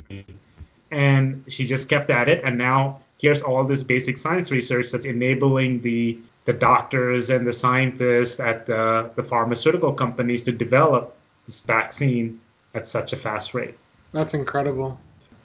And 0.92 1.44
she 1.48 1.66
just 1.66 1.90
kept 1.90 2.10
at 2.10 2.30
it. 2.30 2.44
And 2.44 2.58
now 2.58 3.02
here's 3.20 3.42
all 3.42 3.64
this 3.64 3.84
basic 3.84 4.18
science 4.18 4.52
research 4.52 4.92
that's 4.92 5.06
enabling 5.06 5.82
the 5.82 6.20
the 6.46 6.54
doctors 6.54 7.32
and 7.32 7.46
the 7.46 7.54
scientists 7.54 8.40
at 8.40 8.68
the, 8.68 9.12
the 9.16 9.24
pharmaceutical 9.24 9.94
companies 9.94 10.44
to 10.44 10.52
develop 10.52 11.16
this 11.48 11.62
vaccine 11.62 12.40
at 12.76 12.88
such 12.88 13.14
a 13.14 13.16
fast 13.18 13.56
rate. 13.56 13.76
That's 14.12 14.36
incredible. 14.36 15.00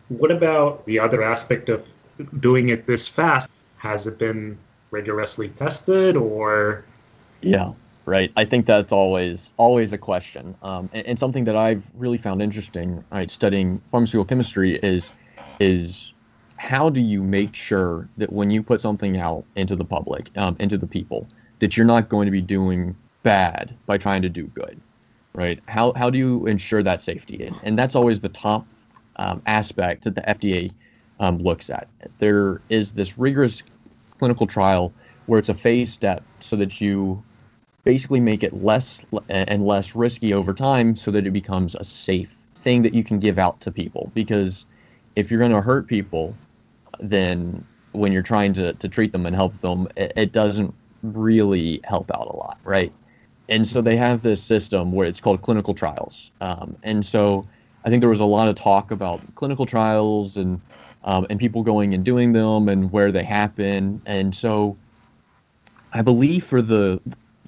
What 0.08 0.30
about 0.30 0.84
the 0.84 0.98
other 0.98 1.22
aspect 1.22 1.70
of 1.70 1.86
doing 2.38 2.68
it 2.68 2.86
this 2.86 3.08
fast? 3.08 3.48
Has 3.80 4.06
it 4.06 4.18
been 4.18 4.56
rigorously 4.90 5.48
tested 5.48 6.16
or? 6.16 6.84
Yeah 7.40 7.72
right. 8.06 8.32
I 8.36 8.44
think 8.44 8.66
that's 8.66 8.92
always 8.92 9.52
always 9.56 9.92
a 9.92 9.98
question. 9.98 10.56
Um, 10.62 10.90
and, 10.92 11.06
and, 11.06 11.18
something 11.18 11.44
that 11.44 11.56
i've 11.56 11.84
really 11.94 12.18
found 12.18 12.42
interesting 12.42 13.04
right 13.12 13.30
studying 13.30 13.80
pharmaceutical 13.90 14.24
chemistry 14.24 14.76
is 14.82 15.12
is 15.60 16.12
how 16.56 16.90
do 16.90 17.00
you 17.00 17.22
make 17.22 17.54
sure 17.54 18.08
that 18.16 18.32
when 18.32 18.50
you 18.50 18.62
put 18.62 18.80
something 18.80 19.18
out 19.18 19.44
into 19.56 19.76
the 19.76 19.84
public 19.84 20.30
um, 20.36 20.56
into 20.60 20.76
the 20.76 20.86
people 20.86 21.26
that 21.60 21.76
you're 21.76 21.86
not 21.86 22.08
going 22.08 22.26
to 22.26 22.32
be 22.32 22.40
doing 22.40 22.96
bad 23.22 23.74
by 23.86 23.96
trying 23.96 24.22
to 24.22 24.28
do 24.28 24.44
good 24.48 24.80
right? 25.32 25.60
How, 25.68 25.92
how 25.92 26.10
do 26.10 26.18
you 26.18 26.46
ensure 26.46 26.82
that 26.82 27.02
safety? 27.02 27.46
And, 27.46 27.56
and 27.62 27.78
that's 27.78 27.94
always 27.94 28.20
the 28.20 28.30
top 28.30 28.66
um, 29.16 29.42
aspect 29.46 30.04
that 30.04 30.14
the 30.14 30.22
fda 30.22 30.72
um, 31.20 31.38
looks 31.38 31.70
at. 31.70 31.86
There 32.18 32.60
is 32.68 32.92
this 32.92 33.16
rigorous 33.16 33.62
clinical 34.18 34.46
trial 34.46 34.92
where 35.26 35.38
it's 35.38 35.48
a 35.48 35.54
phase 35.54 35.92
step 35.92 36.24
so 36.40 36.56
that 36.56 36.80
you 36.80 37.22
basically 37.84 38.20
make 38.20 38.42
it 38.42 38.64
less 38.64 39.00
and 39.28 39.64
less 39.64 39.94
risky 39.94 40.34
over 40.34 40.52
time 40.52 40.96
so 40.96 41.10
that 41.12 41.26
it 41.26 41.30
becomes 41.30 41.74
a 41.74 41.84
safe 41.84 42.30
thing 42.56 42.82
that 42.82 42.94
you 42.94 43.04
can 43.04 43.20
give 43.20 43.38
out 43.38 43.60
to 43.60 43.70
people. 43.70 44.10
Because 44.14 44.64
if 45.16 45.30
you're 45.30 45.38
going 45.38 45.52
to 45.52 45.60
hurt 45.60 45.86
people, 45.86 46.34
then 46.98 47.64
when 47.92 48.12
you're 48.12 48.22
trying 48.22 48.52
to, 48.54 48.72
to 48.74 48.88
treat 48.88 49.12
them 49.12 49.26
and 49.26 49.34
help 49.34 49.58
them, 49.60 49.88
it, 49.96 50.12
it 50.16 50.32
doesn't 50.32 50.74
really 51.02 51.80
help 51.84 52.10
out 52.10 52.28
a 52.28 52.36
lot, 52.36 52.58
right? 52.64 52.92
And 53.48 53.66
so 53.66 53.80
they 53.80 53.96
have 53.96 54.22
this 54.22 54.42
system 54.42 54.92
where 54.92 55.06
it's 55.06 55.20
called 55.20 55.42
clinical 55.42 55.74
trials. 55.74 56.30
Um, 56.40 56.76
and 56.82 57.04
so 57.04 57.46
I 57.84 57.88
think 57.88 58.00
there 58.00 58.10
was 58.10 58.20
a 58.20 58.26
lot 58.26 58.48
of 58.48 58.56
talk 58.56 58.90
about 58.90 59.20
clinical 59.34 59.66
trials 59.66 60.36
and 60.36 60.60
um, 61.04 61.26
and 61.30 61.38
people 61.38 61.62
going 61.62 61.94
and 61.94 62.04
doing 62.04 62.32
them 62.32 62.68
and 62.68 62.92
where 62.92 63.12
they 63.12 63.24
happen. 63.24 64.02
And 64.06 64.34
so 64.34 64.76
I 65.92 66.02
believe 66.02 66.44
for 66.44 66.62
the 66.62 67.00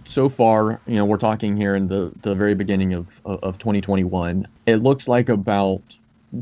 so 0.06 0.28
far, 0.28 0.80
you 0.86 0.96
know, 0.96 1.04
we're 1.04 1.16
talking 1.16 1.56
here 1.56 1.74
in 1.74 1.86
the, 1.86 2.12
the 2.22 2.34
very 2.34 2.54
beginning 2.54 2.92
of, 2.92 3.06
of 3.24 3.58
2021, 3.58 4.46
it 4.66 4.76
looks 4.76 5.06
like 5.06 5.28
about 5.28 5.80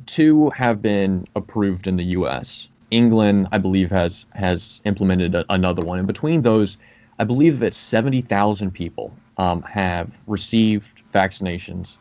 two 0.06 0.50
have 0.50 0.80
been 0.80 1.26
approved 1.36 1.86
in 1.86 1.96
the 1.96 2.04
U.S. 2.04 2.68
England, 2.90 3.48
I 3.52 3.58
believe, 3.58 3.90
has 3.90 4.26
has 4.34 4.80
implemented 4.84 5.34
a, 5.34 5.44
another 5.50 5.84
one. 5.84 5.98
And 5.98 6.06
between 6.06 6.42
those, 6.42 6.76
I 7.18 7.24
believe 7.24 7.60
that 7.60 7.74
70,000 7.74 8.70
people 8.70 9.14
um, 9.36 9.62
have 9.62 10.10
received 10.26 10.88
vaccinations 11.14 11.92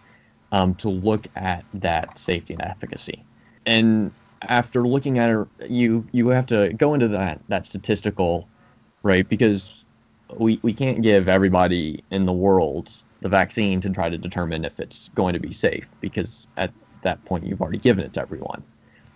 um, 0.52 0.76
to 0.76 0.90
look 0.90 1.28
at 1.36 1.64
that 1.76 2.18
safety 2.18 2.54
and 2.54 2.62
efficacy. 2.62 3.24
And 3.66 4.12
after 4.44 4.88
looking 4.88 5.20
at 5.20 5.30
it, 5.30 5.70
you 5.70 6.06
you 6.12 6.28
have 6.30 6.46
to 6.48 6.74
go 6.74 6.94
into 6.94 7.08
that 7.10 7.42
that 7.50 7.66
statistical, 7.66 8.48
right? 9.04 9.28
Because 9.28 9.84
we 10.38 10.60
we 10.62 10.74
can't 10.74 11.02
give 11.02 11.28
everybody 11.28 12.04
in 12.12 12.26
the 12.26 12.34
world 12.34 12.92
the 13.22 13.30
vaccine 13.30 13.82
to 13.82 13.90
try 13.90 14.10
to 14.10 14.18
determine 14.18 14.64
if 14.64 14.80
it's 14.80 15.10
going 15.10 15.34
to 15.34 15.40
be 15.40 15.54
safe 15.54 15.88
because 16.00 16.48
at 16.58 16.72
that 17.02 17.24
point 17.26 17.46
you've 17.46 17.62
already 17.62 17.78
given 17.78 18.04
it 18.04 18.14
to 18.14 18.22
everyone, 18.22 18.64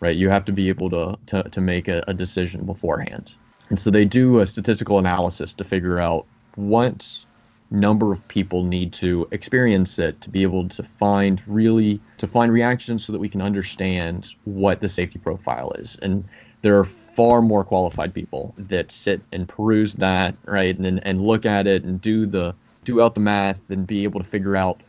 right? 0.01 0.15
You 0.15 0.29
have 0.29 0.45
to 0.45 0.51
be 0.51 0.69
able 0.69 0.89
to 0.89 1.17
to, 1.27 1.43
to 1.49 1.61
make 1.61 1.87
a, 1.87 2.03
a 2.07 2.13
decision 2.13 2.65
beforehand. 2.65 3.33
And 3.69 3.79
so 3.79 3.89
they 3.89 4.05
do 4.05 4.39
a 4.39 4.47
statistical 4.47 4.99
analysis 4.99 5.53
to 5.53 5.63
figure 5.63 5.99
out 5.99 6.25
what 6.55 7.25
number 7.73 8.13
of 8.13 8.25
people 8.27 8.63
need 8.63 8.93
to 8.93 9.27
experience 9.31 9.97
it 9.97 10.21
to 10.21 10.29
be 10.29 10.43
able 10.43 10.69
to 10.69 10.83
find 10.83 11.41
really 11.47 11.99
to 12.19 12.27
find 12.27 12.51
reactions 12.51 13.03
so 13.03 13.11
that 13.11 13.19
we 13.19 13.27
can 13.27 13.41
understand 13.41 14.29
what 14.45 14.79
the 14.79 14.87
safety 14.87 15.17
profile 15.17 15.71
is. 15.73 15.97
And 16.01 16.23
there 16.61 16.77
are 16.77 16.85
far 16.85 17.41
more 17.41 17.63
qualified 17.63 18.13
people 18.13 18.53
that 18.57 18.91
sit 18.91 19.21
and 19.31 19.47
peruse 19.49 19.95
that 19.95 20.35
right 20.45 20.77
and 20.77 21.05
and 21.05 21.25
look 21.25 21.45
at 21.45 21.65
it 21.65 21.83
and 21.83 21.99
do 21.99 22.25
the 22.27 22.53
do 22.85 23.01
out 23.01 23.15
the 23.15 23.21
math 23.21 23.59
and 23.69 23.87
be 23.87 24.03
able 24.03 24.19
to 24.19 24.25
figure 24.25 24.55
out 24.55 24.79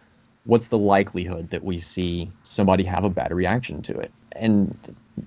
what's 0.44 0.68
the 0.68 0.79
likelihood 0.79 1.49
that 1.51 1.64
we 1.64 1.79
see 1.79 2.31
somebody 2.42 2.85
have 2.85 3.05
a 3.05 3.11
bad 3.11 3.33
reaction 3.33 3.81
to 3.81 3.99
it. 3.99 4.12
And 4.33 4.77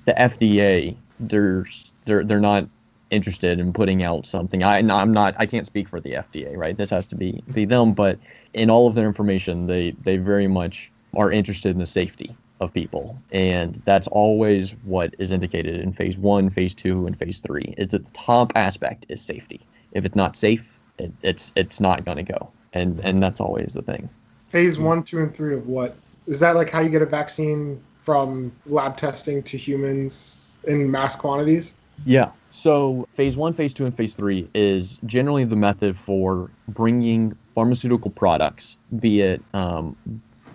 the 0.05 0.13
FDA 0.13 0.95
there's 1.19 1.91
they're 2.05 2.23
they're 2.23 2.39
not 2.39 2.67
interested 3.09 3.59
in 3.59 3.73
putting 3.73 4.03
out 4.03 4.25
something. 4.25 4.63
I, 4.63 4.77
I'm 4.79 5.13
not. 5.13 5.35
I 5.37 5.45
can't 5.45 5.65
speak 5.65 5.87
for 5.87 5.99
the 5.99 6.11
FDA, 6.11 6.55
right? 6.55 6.75
This 6.75 6.89
has 6.89 7.07
to 7.07 7.15
be 7.15 7.43
be 7.53 7.65
them. 7.65 7.93
But 7.93 8.19
in 8.53 8.69
all 8.69 8.87
of 8.87 8.95
their 8.95 9.07
information, 9.07 9.67
they 9.67 9.91
they 10.03 10.17
very 10.17 10.47
much 10.47 10.91
are 11.15 11.31
interested 11.31 11.71
in 11.71 11.79
the 11.79 11.85
safety 11.85 12.35
of 12.59 12.73
people, 12.73 13.17
and 13.31 13.81
that's 13.85 14.07
always 14.07 14.71
what 14.83 15.13
is 15.19 15.31
indicated 15.31 15.79
in 15.81 15.93
phase 15.93 16.17
one, 16.17 16.49
phase 16.49 16.73
two, 16.73 17.07
and 17.07 17.17
phase 17.17 17.39
three. 17.39 17.73
Is 17.77 17.89
that 17.89 18.05
the 18.05 18.11
top 18.11 18.51
aspect 18.55 19.05
is 19.09 19.21
safety. 19.21 19.61
If 19.93 20.05
it's 20.05 20.15
not 20.15 20.35
safe, 20.35 20.65
it, 20.97 21.11
it's 21.23 21.53
it's 21.55 21.79
not 21.79 22.05
going 22.05 22.17
to 22.17 22.23
go, 22.23 22.51
and 22.73 22.99
and 23.01 23.21
that's 23.21 23.39
always 23.39 23.73
the 23.73 23.81
thing. 23.81 24.09
Phase 24.49 24.79
one, 24.79 25.03
two, 25.03 25.19
and 25.19 25.33
three 25.33 25.53
of 25.53 25.67
what? 25.67 25.95
Is 26.27 26.39
that 26.39 26.55
like 26.55 26.69
how 26.69 26.81
you 26.81 26.89
get 26.89 27.01
a 27.01 27.05
vaccine 27.05 27.81
from 28.01 28.51
lab 28.65 28.97
testing 28.97 29.43
to 29.43 29.57
humans 29.57 30.51
in 30.63 30.89
mass 30.89 31.15
quantities? 31.15 31.75
Yeah. 32.05 32.31
So 32.51 33.07
phase 33.13 33.37
one, 33.37 33.53
phase 33.53 33.73
two, 33.73 33.85
and 33.85 33.95
phase 33.95 34.15
three 34.15 34.49
is 34.53 34.97
generally 35.05 35.43
the 35.45 35.55
method 35.55 35.95
for 35.95 36.49
bringing 36.67 37.33
pharmaceutical 37.53 38.11
products, 38.11 38.77
be 38.99 39.21
it 39.21 39.41
um, 39.53 39.95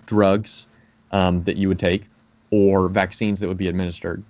drugs 0.07 0.67
um, 1.13 1.45
that 1.45 1.57
you 1.57 1.69
would 1.69 1.79
take 1.79 2.05
or 2.51 2.89
vaccines 2.89 3.41
that 3.41 3.49
would 3.49 3.57
be 3.57 3.69
administered 3.69 4.23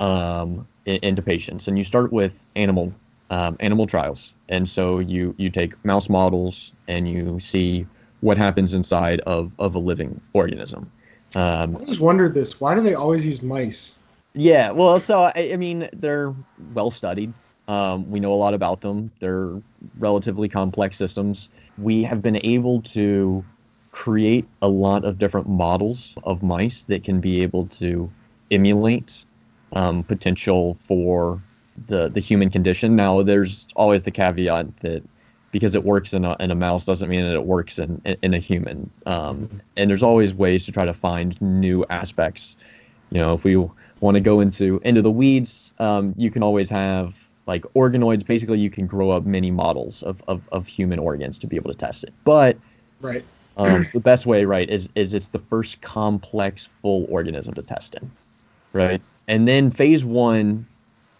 um, 0.00 0.66
into 0.86 1.22
patients. 1.22 1.68
And 1.68 1.76
you 1.76 1.84
start 1.84 2.12
with 2.12 2.32
animal 2.54 2.92
um, 3.30 3.56
animal 3.60 3.86
trials. 3.86 4.32
And 4.48 4.68
so 4.68 5.00
you 5.00 5.34
you 5.36 5.50
take 5.50 5.84
mouse 5.84 6.08
models 6.08 6.72
and 6.86 7.08
you 7.08 7.40
see 7.40 7.86
what 8.20 8.38
happens 8.38 8.72
inside 8.72 9.20
of, 9.20 9.52
of 9.58 9.74
a 9.74 9.78
living 9.78 10.20
organism. 10.32 10.90
Um, 11.34 11.76
I 11.76 11.80
always 11.80 12.00
wondered 12.00 12.34
this. 12.34 12.60
Why 12.60 12.74
do 12.74 12.80
they 12.80 12.94
always 12.94 13.26
use 13.26 13.42
mice? 13.42 13.98
Yeah, 14.36 14.70
well, 14.70 15.00
so 15.00 15.22
I, 15.22 15.50
I 15.52 15.56
mean, 15.56 15.88
they're 15.94 16.32
well 16.74 16.90
studied. 16.90 17.32
Um, 17.68 18.08
we 18.10 18.20
know 18.20 18.32
a 18.32 18.36
lot 18.36 18.54
about 18.54 18.82
them. 18.82 19.10
They're 19.18 19.50
relatively 19.98 20.48
complex 20.48 20.96
systems. 20.96 21.48
We 21.78 22.02
have 22.04 22.22
been 22.22 22.38
able 22.44 22.82
to 22.82 23.44
create 23.92 24.46
a 24.60 24.68
lot 24.68 25.04
of 25.04 25.18
different 25.18 25.48
models 25.48 26.14
of 26.24 26.42
mice 26.42 26.84
that 26.84 27.02
can 27.02 27.18
be 27.18 27.42
able 27.42 27.66
to 27.68 28.10
emulate 28.50 29.24
um, 29.72 30.04
potential 30.04 30.74
for 30.74 31.40
the 31.88 32.08
the 32.08 32.20
human 32.20 32.50
condition. 32.50 32.94
Now, 32.94 33.22
there's 33.22 33.66
always 33.74 34.04
the 34.04 34.10
caveat 34.10 34.76
that 34.80 35.02
because 35.50 35.74
it 35.74 35.82
works 35.82 36.12
in 36.12 36.24
a, 36.26 36.36
in 36.40 36.50
a 36.50 36.54
mouse 36.54 36.84
doesn't 36.84 37.08
mean 37.08 37.22
that 37.24 37.34
it 37.34 37.44
works 37.44 37.78
in 37.78 38.00
in 38.22 38.34
a 38.34 38.38
human. 38.38 38.90
Um, 39.06 39.48
and 39.76 39.90
there's 39.90 40.02
always 40.02 40.34
ways 40.34 40.66
to 40.66 40.72
try 40.72 40.84
to 40.84 40.94
find 40.94 41.40
new 41.40 41.84
aspects. 41.88 42.54
You 43.10 43.18
know, 43.18 43.34
if 43.34 43.44
we 43.44 43.56
want 44.00 44.16
to 44.16 44.20
go 44.20 44.40
into 44.40 44.80
into 44.84 45.02
the 45.02 45.10
weeds, 45.10 45.72
um, 45.78 46.14
you 46.16 46.30
can 46.30 46.42
always 46.42 46.68
have 46.70 47.14
like 47.46 47.62
organoids. 47.76 48.26
Basically, 48.26 48.58
you 48.58 48.70
can 48.70 48.86
grow 48.86 49.10
up 49.10 49.24
many 49.24 49.50
models 49.50 50.02
of, 50.02 50.22
of, 50.28 50.48
of 50.52 50.66
human 50.66 50.98
organs 50.98 51.38
to 51.40 51.46
be 51.46 51.56
able 51.56 51.70
to 51.70 51.78
test 51.78 52.04
it. 52.04 52.14
But 52.24 52.58
Right. 53.00 53.24
um, 53.56 53.88
the 53.92 54.00
best 54.00 54.26
way, 54.26 54.44
right, 54.44 54.68
is 54.68 54.88
is 54.94 55.14
it's 55.14 55.28
the 55.28 55.38
first 55.38 55.80
complex 55.82 56.68
full 56.82 57.06
organism 57.08 57.54
to 57.54 57.62
test 57.62 57.94
in, 57.94 58.10
right? 58.72 59.02
And 59.28 59.46
then 59.48 59.70
phase 59.70 60.04
one 60.04 60.66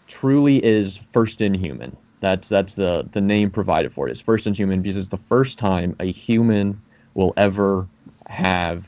truly 0.07 0.63
is 0.63 0.97
first 1.13 1.41
in 1.41 1.53
human. 1.53 1.97
That's 2.21 2.49
that's 2.49 2.75
the 2.75 3.07
the 3.11 3.21
name 3.21 3.51
provided 3.51 3.93
for 3.93 4.07
it. 4.07 4.11
It's 4.11 4.21
first 4.21 4.47
in 4.47 4.53
human 4.53 4.81
because 4.81 4.97
it's 4.97 5.09
the 5.09 5.17
first 5.29 5.59
time 5.59 5.95
a 5.99 6.11
human 6.11 6.81
will 7.15 7.33
ever 7.37 7.89
have 8.27 8.85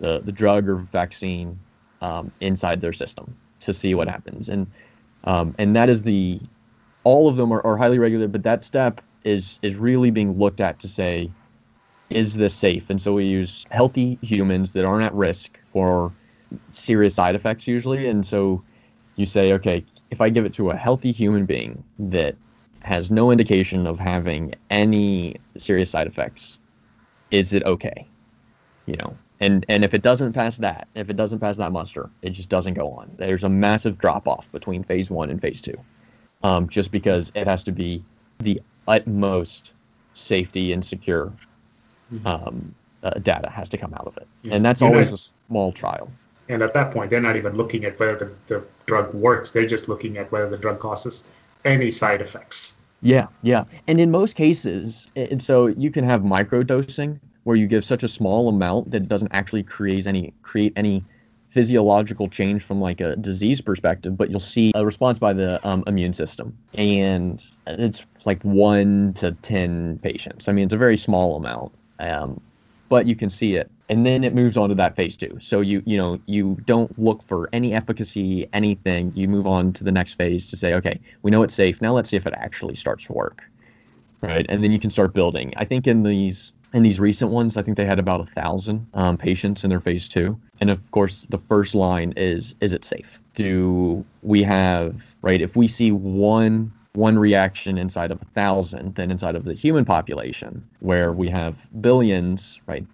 the 0.00 0.20
the 0.20 0.32
drug 0.32 0.68
or 0.68 0.76
vaccine 0.76 1.58
um, 2.00 2.30
inside 2.40 2.80
their 2.80 2.92
system 2.92 3.34
to 3.60 3.72
see 3.72 3.94
what 3.94 4.08
happens. 4.08 4.48
And 4.48 4.66
um, 5.24 5.54
and 5.58 5.74
that 5.76 5.90
is 5.90 6.02
the 6.02 6.40
all 7.04 7.28
of 7.28 7.36
them 7.36 7.52
are, 7.52 7.64
are 7.64 7.76
highly 7.76 7.98
regulated, 7.98 8.32
but 8.32 8.42
that 8.44 8.64
step 8.64 9.00
is 9.24 9.58
is 9.62 9.76
really 9.76 10.10
being 10.10 10.38
looked 10.38 10.60
at 10.60 10.78
to 10.80 10.88
say 10.88 11.30
is 12.10 12.34
this 12.34 12.54
safe? 12.54 12.88
And 12.88 13.00
so 13.00 13.12
we 13.12 13.24
use 13.26 13.66
healthy 13.70 14.18
humans 14.22 14.72
that 14.72 14.84
aren't 14.84 15.04
at 15.04 15.14
risk 15.14 15.58
for 15.72 16.12
serious 16.72 17.14
side 17.14 17.34
effects 17.34 17.66
usually. 17.66 18.08
And 18.08 18.24
so 18.24 18.62
you 19.16 19.26
say, 19.26 19.52
okay, 19.54 19.84
if 20.10 20.20
I 20.20 20.30
give 20.30 20.46
it 20.46 20.54
to 20.54 20.70
a 20.70 20.76
healthy 20.76 21.12
human 21.12 21.44
being 21.44 21.84
that 21.98 22.36
has 22.80 23.10
no 23.10 23.30
indication 23.30 23.86
of 23.86 23.98
having 23.98 24.54
any 24.70 25.36
serious 25.58 25.90
side 25.90 26.06
effects, 26.06 26.58
is 27.30 27.52
it 27.52 27.62
okay? 27.64 28.08
You 28.86 28.96
know, 28.96 29.18
and 29.40 29.64
and 29.68 29.84
if 29.84 29.94
it 29.94 30.02
doesn't 30.02 30.32
pass 30.32 30.56
that, 30.58 30.88
if 30.94 31.10
it 31.10 31.16
doesn't 31.16 31.38
pass 31.38 31.56
that 31.56 31.72
muster, 31.72 32.10
it 32.22 32.30
just 32.30 32.48
doesn't 32.48 32.74
go 32.74 32.90
on. 32.90 33.10
There's 33.16 33.44
a 33.44 33.48
massive 33.48 33.98
drop 33.98 34.26
off 34.26 34.50
between 34.52 34.82
phase 34.84 35.10
one 35.10 35.30
and 35.30 35.40
phase 35.40 35.60
two, 35.62 35.76
um, 36.42 36.68
just 36.68 36.90
because 36.90 37.30
it 37.34 37.46
has 37.46 37.62
to 37.64 37.72
be 37.72 38.02
the 38.38 38.60
utmost 38.86 39.72
safety 40.14 40.72
and 40.72 40.84
secure 40.84 41.32
um, 42.24 42.74
uh, 43.02 43.10
data 43.20 43.48
has 43.50 43.68
to 43.68 43.76
come 43.78 43.94
out 43.94 44.06
of 44.06 44.16
it, 44.16 44.26
Yeah. 44.42 44.54
and 44.54 44.64
that's 44.64 44.80
You 44.80 44.88
know- 44.88 44.94
always 44.94 45.12
a 45.12 45.18
small 45.18 45.72
trial. 45.72 46.10
And 46.50 46.62
at 46.62 46.72
that 46.72 46.92
point, 46.92 47.10
they're 47.10 47.20
not 47.20 47.36
even 47.36 47.56
looking 47.56 47.84
at 47.84 47.98
whether 47.98 48.16
the, 48.16 48.32
the 48.54 48.64
drug 48.86 49.12
works. 49.12 49.50
They're 49.50 49.66
just 49.66 49.86
looking 49.86 50.16
at 50.16 50.32
whether 50.32 50.48
the 50.48 50.56
drug 50.56 50.78
causes 50.78 51.22
any 51.66 51.90
side 51.90 52.22
effects. 52.22 52.78
Yeah, 53.02 53.26
yeah, 53.42 53.64
and 53.86 54.00
in 54.00 54.10
most 54.10 54.34
cases, 54.34 55.06
and 55.14 55.40
so 55.42 55.66
you 55.66 55.90
can 55.90 56.04
have 56.04 56.22
microdosing 56.22 57.18
where 57.48 57.56
you 57.56 57.66
give 57.66 57.82
such 57.82 58.02
a 58.02 58.08
small 58.08 58.50
amount 58.50 58.90
that 58.90 59.04
it 59.04 59.08
doesn't 59.08 59.32
actually 59.32 59.62
create 59.62 60.06
any 60.06 60.34
create 60.42 60.70
any 60.76 61.02
physiological 61.48 62.28
change 62.28 62.62
from 62.62 62.78
like 62.78 63.00
a 63.00 63.16
disease 63.16 63.58
perspective, 63.58 64.18
but 64.18 64.28
you'll 64.28 64.38
see 64.38 64.70
a 64.74 64.84
response 64.84 65.18
by 65.18 65.32
the 65.32 65.58
um, 65.66 65.82
immune 65.86 66.12
system, 66.12 66.54
and 66.74 67.42
it's 67.66 68.04
like 68.26 68.42
one 68.42 69.14
to 69.14 69.32
ten 69.40 69.98
patients. 70.02 70.46
I 70.46 70.52
mean, 70.52 70.66
it's 70.66 70.74
a 70.74 70.76
very 70.76 70.98
small 70.98 71.36
amount, 71.36 71.72
um, 72.00 72.38
but 72.90 73.06
you 73.06 73.16
can 73.16 73.30
see 73.30 73.54
it, 73.54 73.70
and 73.88 74.04
then 74.04 74.24
it 74.24 74.34
moves 74.34 74.58
on 74.58 74.68
to 74.68 74.74
that 74.74 74.94
phase 74.94 75.16
two. 75.16 75.38
So 75.40 75.62
you 75.62 75.82
you 75.86 75.96
know 75.96 76.20
you 76.26 76.58
don't 76.66 76.98
look 76.98 77.26
for 77.28 77.48
any 77.54 77.72
efficacy, 77.72 78.46
anything. 78.52 79.10
You 79.14 79.26
move 79.26 79.46
on 79.46 79.72
to 79.72 79.84
the 79.84 79.92
next 79.92 80.18
phase 80.18 80.48
to 80.48 80.56
say, 80.58 80.74
okay, 80.74 81.00
we 81.22 81.30
know 81.30 81.42
it's 81.44 81.54
safe. 81.54 81.80
Now 81.80 81.94
let's 81.94 82.10
see 82.10 82.18
if 82.18 82.26
it 82.26 82.34
actually 82.36 82.74
starts 82.74 83.04
to 83.06 83.14
work, 83.14 83.42
right? 84.20 84.46
And 84.48 84.62
then 84.62 84.72
you 84.72 84.78
can 84.78 84.90
start 84.90 85.12
building. 85.12 85.52
I 85.56 85.64
think 85.64 85.86
in 85.86 86.02
these 86.02 86.52
in 86.74 86.82
these 86.82 87.00
recent 87.00 87.30
ones, 87.30 87.56
I 87.56 87.62
think 87.62 87.76
they 87.76 87.86
had 87.86 87.98
about 87.98 88.20
a 88.20 88.26
thousand 88.26 88.86
um, 88.92 89.16
patients 89.16 89.64
in 89.64 89.70
their 89.70 89.80
phase 89.80 90.06
two. 90.06 90.38
And 90.60 90.70
of 90.70 90.90
course, 90.90 91.26
the 91.30 91.38
first 91.38 91.74
line 91.74 92.12
is 92.16 92.54
is 92.60 92.72
it 92.72 92.84
safe? 92.84 93.18
Do 93.34 94.04
we 94.22 94.42
have 94.42 95.02
right? 95.22 95.40
If 95.40 95.56
we 95.56 95.68
see 95.68 95.92
one 95.92 96.72
one 96.94 97.18
reaction 97.18 97.78
inside 97.78 98.10
of 98.10 98.20
a 98.20 98.24
thousand, 98.26 98.94
then 98.96 99.10
inside 99.10 99.36
of 99.36 99.44
the 99.44 99.54
human 99.54 99.84
population, 99.84 100.66
where 100.80 101.12
we 101.12 101.28
have 101.28 101.54
billions, 101.80 102.60
right? 102.66 102.84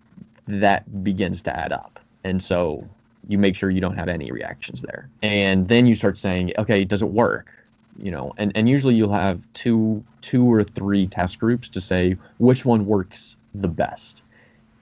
That 0.47 1.03
begins 1.03 1.41
to 1.43 1.57
add 1.59 1.73
up. 1.73 1.99
And 2.23 2.43
so 2.43 2.85
you 3.29 3.39
make 3.39 3.57
sure 3.57 3.71
you 3.71 3.81
don't 3.81 3.97
have 3.97 4.09
any 4.09 4.31
reactions 4.31 4.83
there. 4.83 5.09
And 5.23 5.69
then 5.69 5.87
you 5.87 5.95
start 5.95 6.19
saying, 6.19 6.53
okay, 6.59 6.85
does 6.85 7.01
it 7.01 7.09
work? 7.09 7.47
You 7.99 8.11
know, 8.11 8.35
and, 8.37 8.53
and 8.57 8.69
usually 8.69 8.95
you'll 8.95 9.13
have 9.13 9.41
two 9.55 10.03
two 10.21 10.51
or 10.51 10.65
three 10.65 11.07
test 11.07 11.39
groups 11.39 11.69
to 11.71 11.81
say 11.81 12.17
which 12.39 12.65
one 12.65 12.87
works 12.87 13.37
the 13.55 13.69
best. 13.69 14.23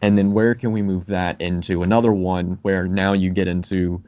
And 0.01 0.19
then 0.19 0.33
where 0.33 0.55
can 0.55 0.73
we 0.73 0.83
move 0.83 1.07
that 1.07 1.41
into 1.41 1.83
another 1.83 2.13
one 2.13 2.59
where 2.63 2.89
now 2.89 3.13
you 3.13 3.31
get 3.31 3.49
into 3.49 4.03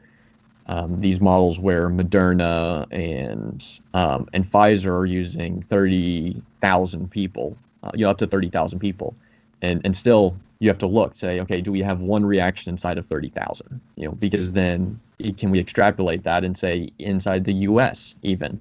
um, 0.67 0.99
these 0.99 1.21
models 1.21 1.59
where 1.59 1.89
Moderna 1.89 2.87
and 2.91 3.65
um, 3.93 4.27
and 4.33 4.49
Pfizer 4.51 4.91
are 4.91 5.05
using 5.05 5.61
30,000 5.63 7.11
people, 7.11 7.55
uh, 7.83 7.91
you 7.93 8.05
know, 8.05 8.09
up 8.09 8.17
to 8.17 8.27
30,000 8.27 8.79
people, 8.79 9.15
and 9.61 9.81
and 9.85 9.95
still 9.95 10.35
you 10.59 10.69
have 10.69 10.79
to 10.79 10.87
look 10.87 11.15
say, 11.15 11.39
okay, 11.41 11.61
do 11.61 11.71
we 11.71 11.81
have 11.81 11.99
one 11.99 12.25
reaction 12.25 12.71
inside 12.71 12.97
of 12.97 13.05
30,000? 13.05 13.79
You 13.97 14.05
know, 14.05 14.11
because 14.13 14.53
then 14.53 14.99
can 15.37 15.51
we 15.51 15.59
extrapolate 15.59 16.23
that 16.23 16.43
and 16.43 16.57
say 16.57 16.89
inside 16.97 17.43
the 17.43 17.53
U.S. 17.53 18.15
even 18.23 18.59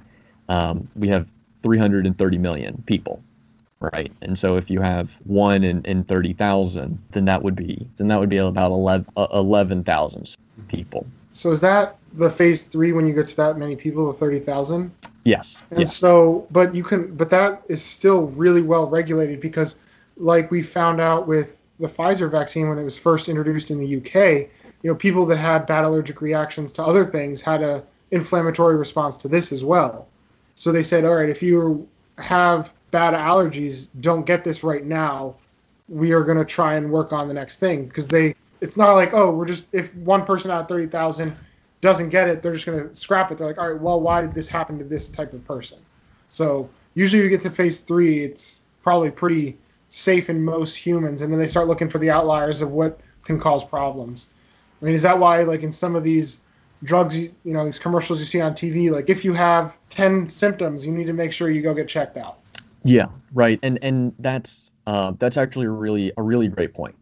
um, 0.49 0.89
we 0.97 1.09
have 1.09 1.31
330 1.63 2.39
million 2.39 2.83
people, 2.87 3.23
right? 3.81 4.13
And 4.23 4.39
so 4.39 4.57
if 4.57 4.71
you 4.71 4.81
have 4.81 5.11
one 5.25 5.65
in, 5.65 5.83
in 5.85 6.05
30,000, 6.05 6.99
then 7.13 7.25
that 7.25 7.43
would 7.43 7.57
be 7.57 7.87
then 7.97 8.09
that 8.09 8.21
would 8.21 8.29
be 8.29 8.37
about 8.37 8.71
11 8.71 9.07
uh, 9.17 9.27
11,000 9.33 10.37
people. 10.69 11.07
So 11.33 11.51
is 11.51 11.61
that 11.61 11.97
the 12.15 12.31
phase 12.31 12.63
three 12.63 12.93
when 12.93 13.07
you 13.07 13.15
get 13.15 13.29
to 13.29 13.37
that 13.37 13.59
many 13.59 13.77
people, 13.77 14.07
the 14.07 14.19
thirty 14.19 14.39
thousand? 14.39 14.93
Yes. 15.25 15.57
And 15.71 15.81
yes. 15.81 15.97
so, 15.97 16.47
but 16.51 16.75
you 16.75 16.85
can, 16.85 17.15
but 17.17 17.31
that 17.31 17.63
is 17.69 17.83
still 17.83 18.27
really 18.29 18.63
well 18.63 18.87
regulated 18.87 19.41
because, 19.41 19.75
like 20.17 20.51
we 20.51 20.63
found 20.63 21.01
out 21.01 21.27
with 21.27 21.61
the 21.81 21.89
Pfizer 21.89 22.31
vaccine 22.31 22.69
when 22.69 22.79
it 22.79 22.85
was 22.85 22.97
first 22.97 23.29
introduced 23.29 23.71
in 23.71 23.79
the 23.79 23.97
UK, 23.97 24.49
you 24.83 24.91
know, 24.91 24.95
people 24.95 25.27
that 25.27 25.37
had 25.37 25.67
bad 25.67 25.85
allergic 25.85 26.21
reactions 26.21 26.71
to 26.73 26.85
other 26.85 27.05
things 27.05 27.41
had 27.41 27.63
a 27.63 27.83
inflammatory 28.11 28.77
response 28.77 29.17
to 29.17 29.29
this 29.29 29.51
as 29.51 29.65
well. 29.65 30.07
So 30.57 30.73
they 30.73 30.83
said, 30.83 31.05
all 31.05 31.15
right, 31.15 31.29
if 31.29 31.43
you 31.43 31.89
have 32.19 32.73
bad 32.91 33.15
allergies, 33.15 33.89
don't 34.01 34.25
get 34.25 34.45
this 34.45 34.63
right 34.63 34.85
now. 34.85 35.35
We 35.89 36.13
are 36.13 36.23
going 36.23 36.39
to 36.39 36.45
try 36.45 36.75
and 36.75 36.91
work 36.91 37.13
on 37.13 37.29
the 37.29 37.35
next 37.35 37.59
thing 37.59 37.87
because 37.87 38.09
they, 38.09 38.35
it's 38.61 38.77
not 38.77 38.95
like, 38.95 39.13
oh, 39.13 39.31
we're 39.31 39.47
just 39.47 39.67
if 39.73 39.95
one 39.97 40.25
person 40.25 40.51
out 40.51 40.63
of 40.63 40.69
thirty 40.69 40.87
thousand 40.87 41.37
doesn't 41.81 42.09
get 42.09 42.29
it, 42.29 42.43
they're 42.43 42.55
just 42.55 42.65
going 42.65 42.89
to 42.89 42.97
scrap 42.97 43.31
it. 43.31 43.37
They're 43.37 43.47
like, 43.47 43.59
all 43.59 43.71
right, 43.71 43.81
well, 43.81 44.01
why 44.01 44.23
did 44.23 44.33
this 44.33 44.49
happen 44.49 44.79
to 44.79 44.85
this 44.85 45.09
type 45.09 45.35
of 45.35 45.45
person? 45.45 45.79
So 46.31 46.71
usually 46.95 47.23
you 47.23 47.29
get 47.29 47.43
to 47.43 47.51
phase 47.51 47.81
three, 47.81 48.25
it's 48.25 48.63
probably 48.83 49.11
pretty 49.11 49.59
safe 49.91 50.31
in 50.31 50.43
most 50.43 50.77
humans, 50.77 51.21
and 51.21 51.31
then 51.33 51.39
they 51.39 51.47
start 51.47 51.69
looking 51.69 51.91
for 51.91 51.99
the 51.99 52.11
outliers 52.11 52.61
of 52.61 52.71
what 52.71 53.01
can 53.25 53.39
cause 53.39 53.63
problems. 53.63 54.27
I 54.81 54.87
mean, 54.87 54.95
is 54.95 55.03
that 55.03 55.19
why, 55.19 55.43
like 55.43 55.63
in 55.63 55.73
some 55.73 55.95
of 55.95 56.05
these 56.05 56.39
drugs, 56.85 57.17
you, 57.17 57.35
you 57.45 57.53
know, 57.53 57.65
these 57.65 57.79
commercials 57.79 58.21
you 58.21 58.27
see 58.27 58.41
on 58.41 58.53
TV, 58.53 58.91
like 58.91 59.11
if 59.11 59.25
you 59.25 59.33
have 59.33 59.77
10 59.89 60.29
symptoms, 60.29 60.87
you 60.87 60.93
need 60.93 61.07
to 61.07 61.13
make 61.13 61.33
sure 61.33 61.51
you 61.51 61.63
go 61.63 61.75
get 61.75 61.89
checked 61.89 62.17
out. 62.17 62.39
Yeah, 62.85 63.07
right. 63.33 63.59
And 63.63 63.79
and 63.83 64.15
that's 64.19 64.71
uh, 64.87 65.15
that's 65.19 65.37
actually 65.37 65.67
a 65.67 65.71
really 65.71 66.13
a 66.19 66.23
really 66.23 66.49
great 66.49 66.75
point. 66.75 66.95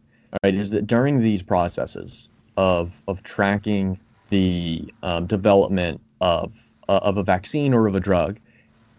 right 0.45 0.55
is 0.55 0.71
that 0.71 0.87
during 0.87 1.21
these 1.21 1.43
processes 1.43 2.29
of 2.57 3.03
of 3.09 3.23
tracking 3.25 3.99
the 4.31 4.93
um, 5.03 5.27
development 5.27 6.01
of 6.21 6.53
uh, 6.89 7.01
of 7.03 7.17
a 7.17 7.25
vaccine 7.25 7.75
or 7.75 7.89
of 7.89 7.97
a 7.97 8.01
drug, 8.01 8.39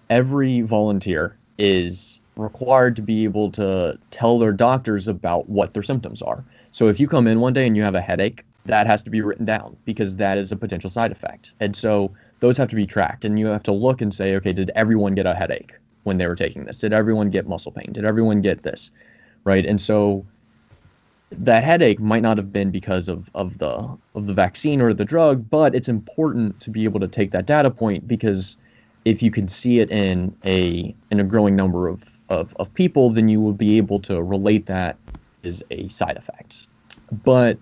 every 0.09 0.61
volunteer 0.61 1.37
is 1.57 2.19
required 2.35 2.95
to 2.97 3.01
be 3.01 3.23
able 3.23 3.51
to 3.51 3.97
tell 4.11 4.39
their 4.39 4.51
doctors 4.51 5.07
about 5.07 5.47
what 5.47 5.73
their 5.73 5.83
symptoms 5.83 6.21
are. 6.21 6.43
So 6.71 6.87
if 6.87 6.99
you 6.99 7.07
come 7.07 7.27
in 7.27 7.39
one 7.39 7.53
day 7.53 7.67
and 7.67 7.77
you 7.77 7.83
have 7.83 7.95
a 7.95 8.01
headache, 8.01 8.43
that 8.65 8.87
has 8.87 9.01
to 9.03 9.09
be 9.09 9.21
written 9.21 9.45
down 9.45 9.77
because 9.85 10.15
that 10.15 10.37
is 10.37 10.51
a 10.51 10.55
potential 10.55 10.89
side 10.89 11.11
effect. 11.11 11.53
And 11.59 11.75
so 11.75 12.11
those 12.39 12.57
have 12.57 12.69
to 12.69 12.75
be 12.75 12.85
tracked 12.85 13.25
and 13.25 13.37
you 13.37 13.47
have 13.47 13.63
to 13.63 13.71
look 13.71 14.01
and 14.01 14.13
say, 14.13 14.35
okay, 14.35 14.53
did 14.53 14.71
everyone 14.75 15.15
get 15.15 15.25
a 15.25 15.33
headache 15.33 15.73
when 16.03 16.17
they 16.17 16.27
were 16.27 16.35
taking 16.35 16.65
this? 16.65 16.77
Did 16.77 16.93
everyone 16.93 17.29
get 17.29 17.47
muscle 17.47 17.71
pain? 17.71 17.91
Did 17.91 18.05
everyone 18.05 18.41
get 18.41 18.63
this? 18.63 18.91
Right? 19.43 19.65
And 19.65 19.79
so 19.79 20.25
that 21.31 21.63
headache 21.63 21.99
might 21.99 22.21
not 22.21 22.37
have 22.37 22.53
been 22.53 22.71
because 22.71 23.07
of, 23.07 23.29
of 23.33 23.57
the 23.57 23.97
of 24.15 24.27
the 24.27 24.33
vaccine 24.33 24.81
or 24.81 24.93
the 24.93 25.05
drug, 25.05 25.49
but 25.49 25.73
it's 25.75 25.89
important 25.89 26.59
to 26.61 26.69
be 26.69 26.83
able 26.83 26.99
to 26.99 27.07
take 27.07 27.31
that 27.31 27.45
data 27.45 27.71
point 27.71 28.07
because 28.07 28.55
if 29.05 29.21
you 29.21 29.31
can 29.31 29.47
see 29.47 29.79
it 29.79 29.91
in 29.91 30.35
a 30.45 30.95
in 31.11 31.19
a 31.19 31.23
growing 31.23 31.55
number 31.55 31.87
of, 31.87 32.03
of, 32.29 32.55
of 32.57 32.73
people, 32.73 33.09
then 33.09 33.27
you 33.29 33.41
will 33.41 33.53
be 33.53 33.77
able 33.77 33.99
to 34.01 34.21
relate 34.21 34.65
that 34.67 34.97
as 35.43 35.63
a 35.71 35.87
side 35.89 36.17
effect. 36.17 36.67
But 37.23 37.57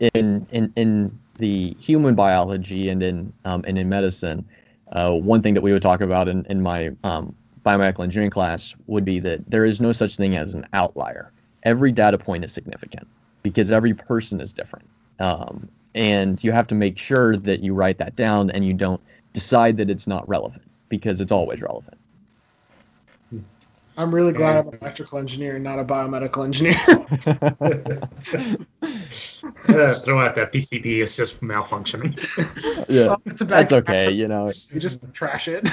in 0.00 0.46
in 0.50 0.72
in 0.76 1.18
the 1.38 1.74
human 1.78 2.14
biology 2.14 2.88
and 2.88 3.02
in 3.02 3.32
um, 3.44 3.64
and 3.66 3.78
in 3.78 3.88
medicine, 3.88 4.44
uh, 4.92 5.12
one 5.12 5.42
thing 5.42 5.54
that 5.54 5.62
we 5.62 5.72
would 5.72 5.82
talk 5.82 6.00
about 6.00 6.28
in, 6.28 6.44
in 6.46 6.60
my 6.60 6.90
um, 7.04 7.34
biomedical 7.64 8.04
engineering 8.04 8.30
class 8.30 8.74
would 8.86 9.04
be 9.04 9.20
that 9.20 9.48
there 9.50 9.64
is 9.64 9.80
no 9.80 9.92
such 9.92 10.16
thing 10.16 10.36
as 10.36 10.54
an 10.54 10.66
outlier. 10.72 11.30
Every 11.64 11.92
data 11.92 12.18
point 12.18 12.44
is 12.44 12.52
significant 12.52 13.06
because 13.42 13.70
every 13.70 13.94
person 13.94 14.40
is 14.40 14.52
different. 14.52 14.88
Um, 15.20 15.68
and 15.94 16.42
you 16.42 16.52
have 16.52 16.66
to 16.68 16.74
make 16.74 16.98
sure 16.98 17.36
that 17.36 17.60
you 17.60 17.74
write 17.74 17.98
that 17.98 18.14
down 18.14 18.50
and 18.50 18.64
you 18.64 18.72
don't 18.72 19.00
decide 19.32 19.76
that 19.78 19.90
it's 19.90 20.06
not 20.06 20.28
relevant 20.28 20.62
because 20.88 21.20
it's 21.20 21.32
always 21.32 21.60
relevant. 21.60 21.98
I'm 23.98 24.14
really 24.14 24.32
glad 24.32 24.58
I'm 24.58 24.68
an 24.68 24.78
electrical 24.80 25.18
engineer 25.18 25.56
and 25.56 25.64
not 25.64 25.80
a 25.80 25.84
biomedical 25.84 26.44
engineer. 26.44 26.78
uh, 29.68 29.94
throw 29.98 30.20
out 30.20 30.36
that 30.36 30.52
PCB 30.52 31.02
is 31.02 31.16
just 31.16 31.40
malfunctioning. 31.40 32.16
yeah, 32.88 33.16
that's 33.44 33.72
okay. 33.72 34.12
You 34.12 34.28
know, 34.28 34.52
you 34.70 34.78
just 34.78 35.00
trash 35.12 35.48
it. 35.48 35.68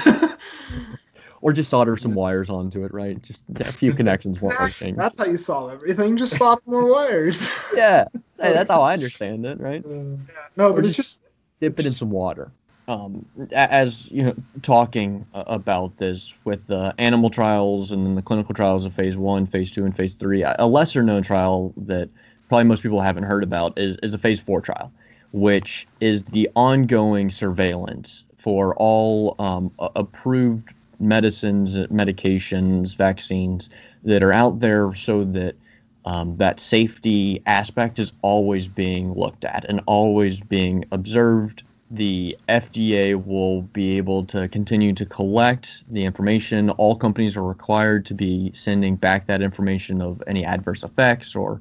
or 1.40 1.52
just 1.52 1.70
solder 1.70 1.96
some 1.96 2.14
wires 2.14 2.50
onto 2.50 2.84
it, 2.84 2.92
right? 2.92 3.22
Just 3.22 3.44
a 3.60 3.72
few 3.72 3.92
connections 3.92 4.40
weren't 4.40 4.58
working. 4.58 4.96
That's 4.96 5.16
how 5.16 5.26
you 5.26 5.36
solve 5.36 5.70
everything. 5.70 6.16
Just 6.16 6.36
solder 6.36 6.62
more 6.66 6.90
wires. 6.90 7.48
yeah, 7.76 8.06
hey, 8.40 8.52
that's 8.52 8.68
how 8.68 8.82
I 8.82 8.92
understand 8.92 9.46
it, 9.46 9.60
right? 9.60 9.84
Yeah. 9.86 10.16
No, 10.56 10.72
but 10.72 10.84
it's 10.84 10.96
just 10.96 11.20
dip 11.60 11.78
it 11.78 11.86
in 11.86 11.92
some 11.92 12.10
water. 12.10 12.50
Um, 12.88 13.26
as 13.50 14.08
you 14.12 14.22
know, 14.22 14.34
talking 14.62 15.26
about 15.34 15.96
this 15.96 16.32
with 16.44 16.68
the 16.68 16.94
animal 16.98 17.30
trials 17.30 17.90
and 17.90 18.06
then 18.06 18.14
the 18.14 18.22
clinical 18.22 18.54
trials 18.54 18.84
of 18.84 18.92
phase 18.92 19.16
one, 19.16 19.46
phase 19.46 19.72
two, 19.72 19.84
and 19.84 19.94
phase 19.94 20.14
three, 20.14 20.44
a 20.44 20.66
lesser 20.66 21.02
known 21.02 21.22
trial 21.22 21.74
that 21.76 22.08
probably 22.48 22.64
most 22.64 22.82
people 22.82 23.00
haven't 23.00 23.24
heard 23.24 23.42
about 23.42 23.76
is, 23.76 23.96
is 24.04 24.14
a 24.14 24.18
phase 24.18 24.38
four 24.38 24.60
trial, 24.60 24.92
which 25.32 25.86
is 26.00 26.24
the 26.26 26.48
ongoing 26.54 27.30
surveillance 27.30 28.24
for 28.38 28.74
all 28.76 29.34
um, 29.40 29.72
approved 29.96 30.72
medicines, 31.00 31.74
medications, 31.74 32.94
vaccines 32.94 33.68
that 34.04 34.22
are 34.22 34.32
out 34.32 34.60
there 34.60 34.94
so 34.94 35.24
that 35.24 35.56
um, 36.04 36.36
that 36.36 36.60
safety 36.60 37.42
aspect 37.46 37.98
is 37.98 38.12
always 38.22 38.68
being 38.68 39.12
looked 39.12 39.44
at 39.44 39.64
and 39.64 39.80
always 39.86 40.38
being 40.38 40.84
observed. 40.92 41.64
The 41.90 42.36
FDA 42.48 43.14
will 43.14 43.62
be 43.62 43.96
able 43.96 44.24
to 44.26 44.48
continue 44.48 44.92
to 44.94 45.06
collect 45.06 45.84
the 45.92 46.04
information. 46.04 46.70
All 46.70 46.96
companies 46.96 47.36
are 47.36 47.44
required 47.44 48.06
to 48.06 48.14
be 48.14 48.52
sending 48.54 48.96
back 48.96 49.26
that 49.26 49.40
information 49.40 50.02
of 50.02 50.22
any 50.26 50.44
adverse 50.44 50.82
effects 50.82 51.36
or 51.36 51.60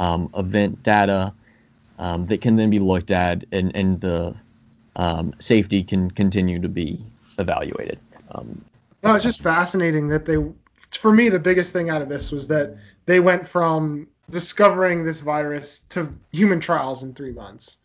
um, 0.00 0.30
event 0.36 0.82
data 0.82 1.32
um, 1.98 2.26
that 2.26 2.40
can 2.40 2.56
then 2.56 2.70
be 2.70 2.78
looked 2.78 3.10
at 3.10 3.44
and, 3.52 3.74
and 3.74 4.00
the 4.00 4.34
um, 4.96 5.32
safety 5.40 5.82
can 5.82 6.10
continue 6.10 6.60
to 6.60 6.68
be 6.68 7.00
evaluated. 7.38 7.98
Um, 8.34 8.64
no, 9.02 9.14
it's 9.14 9.24
just 9.24 9.42
fascinating 9.42 10.08
that 10.08 10.24
they, 10.24 10.36
for 10.90 11.12
me, 11.12 11.28
the 11.28 11.38
biggest 11.38 11.72
thing 11.72 11.90
out 11.90 12.02
of 12.02 12.08
this 12.08 12.32
was 12.32 12.48
that 12.48 12.76
they 13.04 13.20
went 13.20 13.46
from 13.46 14.08
discovering 14.30 15.04
this 15.04 15.20
virus 15.20 15.80
to 15.90 16.12
human 16.32 16.60
trials 16.60 17.02
in 17.02 17.14
three 17.14 17.32
months. 17.32 17.76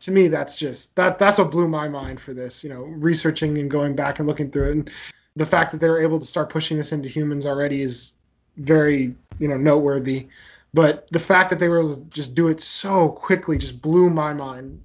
To 0.00 0.10
me, 0.10 0.28
that's 0.28 0.56
just 0.56 0.94
that 0.96 1.18
that's 1.18 1.38
what 1.38 1.50
blew 1.50 1.68
my 1.68 1.88
mind 1.88 2.20
for 2.20 2.32
this. 2.32 2.62
You 2.62 2.70
know, 2.70 2.82
researching 2.82 3.58
and 3.58 3.70
going 3.70 3.94
back 3.94 4.18
and 4.18 4.28
looking 4.28 4.50
through 4.50 4.70
it, 4.70 4.72
and 4.72 4.90
the 5.36 5.46
fact 5.46 5.72
that 5.72 5.80
they 5.80 5.88
were 5.88 6.02
able 6.02 6.20
to 6.20 6.26
start 6.26 6.50
pushing 6.50 6.76
this 6.76 6.92
into 6.92 7.08
humans 7.08 7.46
already 7.46 7.82
is 7.82 8.12
very 8.56 9.14
you 9.38 9.48
know 9.48 9.56
noteworthy. 9.56 10.28
But 10.74 11.08
the 11.10 11.20
fact 11.20 11.50
that 11.50 11.58
they 11.58 11.68
were 11.68 11.80
able 11.80 11.96
to 11.96 12.02
just 12.10 12.34
do 12.34 12.48
it 12.48 12.60
so 12.60 13.10
quickly 13.10 13.58
just 13.58 13.80
blew 13.80 14.10
my 14.10 14.32
mind. 14.32 14.82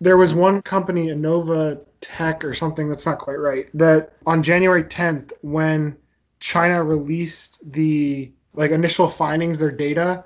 There 0.00 0.16
was 0.16 0.34
one 0.34 0.60
company, 0.62 1.06
Innova 1.06 1.84
Tech 2.00 2.44
or 2.44 2.52
something 2.52 2.88
that's 2.88 3.06
not 3.06 3.18
quite 3.18 3.38
right, 3.38 3.68
that 3.74 4.12
on 4.26 4.42
January 4.42 4.84
10th, 4.84 5.32
when 5.40 5.96
China 6.40 6.84
released 6.84 7.60
the 7.72 8.30
like 8.52 8.70
initial 8.70 9.08
findings, 9.08 9.58
their 9.58 9.70
data, 9.70 10.24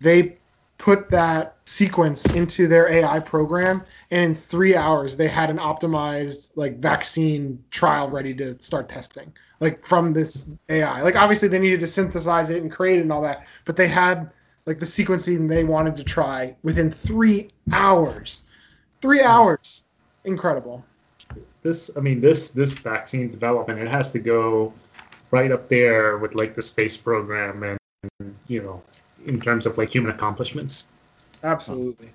they 0.00 0.39
put 0.80 1.10
that 1.10 1.56
sequence 1.66 2.24
into 2.26 2.66
their 2.66 2.90
AI 2.90 3.20
program, 3.20 3.82
and 4.10 4.22
in 4.22 4.34
three 4.34 4.74
hours 4.74 5.14
they 5.14 5.28
had 5.28 5.50
an 5.50 5.58
optimized 5.58 6.48
like 6.54 6.78
vaccine 6.78 7.62
trial 7.70 8.08
ready 8.08 8.34
to 8.34 8.60
start 8.62 8.88
testing, 8.88 9.30
like 9.60 9.84
from 9.84 10.14
this 10.14 10.46
AI. 10.70 11.02
Like 11.02 11.16
obviously 11.16 11.48
they 11.48 11.58
needed 11.58 11.80
to 11.80 11.86
synthesize 11.86 12.48
it 12.48 12.62
and 12.62 12.72
create 12.72 12.98
it 12.98 13.02
and 13.02 13.12
all 13.12 13.20
that, 13.22 13.46
but 13.66 13.76
they 13.76 13.88
had 13.88 14.30
like 14.64 14.80
the 14.80 14.86
sequencing 14.86 15.48
they 15.48 15.64
wanted 15.64 15.96
to 15.96 16.04
try 16.04 16.56
within 16.62 16.90
three 16.90 17.50
hours. 17.72 18.40
Three 19.02 19.20
hmm. 19.20 19.26
hours, 19.26 19.82
incredible. 20.24 20.82
This, 21.62 21.90
I 21.94 22.00
mean, 22.00 22.22
this 22.22 22.48
this 22.50 22.72
vaccine 22.72 23.30
development, 23.30 23.80
it 23.80 23.88
has 23.88 24.12
to 24.12 24.18
go 24.18 24.72
right 25.30 25.52
up 25.52 25.68
there 25.68 26.16
with 26.16 26.34
like 26.34 26.54
the 26.54 26.62
space 26.62 26.96
program 26.96 27.62
and 27.62 28.34
you 28.48 28.62
know, 28.62 28.82
in 29.26 29.40
terms 29.40 29.66
of 29.66 29.78
like 29.78 29.90
human 29.90 30.10
accomplishments. 30.10 30.86
Absolutely. 31.42 32.08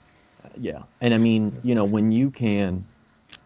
Uh, 0.43 0.49
yeah, 0.57 0.83
and 1.01 1.13
I 1.13 1.17
mean, 1.17 1.55
you 1.63 1.75
know, 1.75 1.85
when 1.85 2.11
you 2.11 2.31
can 2.31 2.83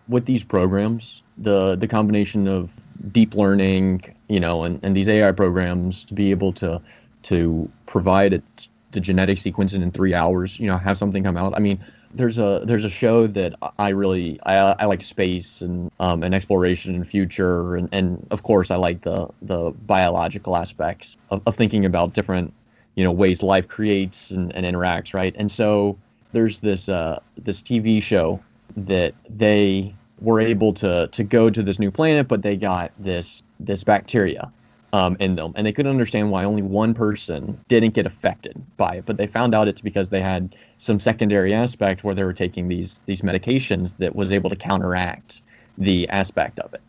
with 0.08 0.26
these 0.26 0.44
programs, 0.44 1.22
the 1.38 1.76
the 1.76 1.88
combination 1.88 2.48
of 2.48 2.72
deep 3.12 3.34
learning, 3.34 4.04
you 4.28 4.40
know, 4.40 4.64
and, 4.64 4.80
and 4.84 4.96
these 4.96 5.08
AI 5.08 5.32
programs 5.32 6.04
to 6.06 6.14
be 6.14 6.32
able 6.32 6.52
to 6.54 6.82
to 7.24 7.70
provide 7.86 8.34
it 8.34 8.68
the 8.92 9.00
genetic 9.00 9.38
sequencing 9.38 9.84
in 9.84 9.92
three 9.92 10.14
hours, 10.14 10.60
you 10.60 10.68
know, 10.68 10.78
have 10.78 10.98
something 10.98 11.24
come 11.24 11.38
out. 11.38 11.54
I 11.56 11.60
mean, 11.60 11.80
there's 12.14 12.38
a 12.38 12.62
there's 12.66 12.84
a 12.84 12.90
show 12.90 13.28
that 13.28 13.54
I 13.78 13.90
really 13.90 14.40
I, 14.44 14.56
I 14.80 14.86
like 14.86 15.04
space 15.04 15.62
and 15.62 15.92
um, 16.00 16.24
and 16.24 16.34
exploration 16.34 16.96
and 16.96 17.08
future 17.08 17.76
and, 17.76 17.88
and 17.92 18.26
of 18.32 18.44
course 18.44 18.72
I 18.72 18.78
like 18.78 19.02
the 19.02 19.28
the 19.44 19.72
biological 19.86 20.56
aspects 20.56 21.18
of, 21.30 21.42
of 21.46 21.56
thinking 21.56 21.86
about 21.86 22.14
different 22.14 22.54
you 23.00 23.06
know 23.06 23.12
ways 23.12 23.42
life 23.42 23.68
creates 23.68 24.30
and, 24.32 24.54
and 24.56 24.66
interacts 24.66 25.14
right 25.14 25.34
and 25.38 25.50
so 25.50 25.98
there's 26.34 26.60
this 26.60 26.90
uh, 26.90 27.20
this 27.38 27.62
TV 27.62 28.04
show 28.04 28.40
that 28.76 29.16
they 29.30 29.94
were 30.20 30.40
able 30.40 30.74
to 30.74 31.08
to 31.08 31.24
go 31.24 31.50
to 31.50 31.64
this 31.64 31.80
new 31.80 31.90
planet 31.90 32.28
but 32.28 32.42
they 32.42 32.58
got 32.58 32.92
this 33.00 33.42
this 33.60 33.84
bacteria 33.84 34.52
um, 34.94 35.16
in 35.20 35.36
them, 35.36 35.54
and 35.56 35.66
they 35.68 35.72
couldn't 35.72 35.92
understand 35.92 36.32
why 36.32 36.44
only 36.44 36.62
one 36.62 36.94
person 36.94 37.60
didn't 37.68 37.94
get 37.94 38.06
affected 38.06 38.62
by 38.78 38.96
it. 38.96 39.06
But 39.06 39.18
they 39.18 39.28
found 39.28 39.54
out 39.54 39.68
it's 39.68 39.82
because 39.82 40.10
they 40.10 40.22
had 40.22 40.56
some 40.78 41.00
secondary 41.00 41.54
aspect 41.54 42.04
where 42.04 42.16
they 42.16 42.24
were 42.24 42.34
taking 42.34 42.68
these 42.68 43.00
these 43.06 43.22
medications 43.22 43.96
that 43.98 44.16
was 44.16 44.32
able 44.32 44.50
to 44.50 44.56
counteract 44.56 45.42
the 45.78 46.10
aspect 46.10 46.60
of 46.60 46.74
it, 46.74 46.82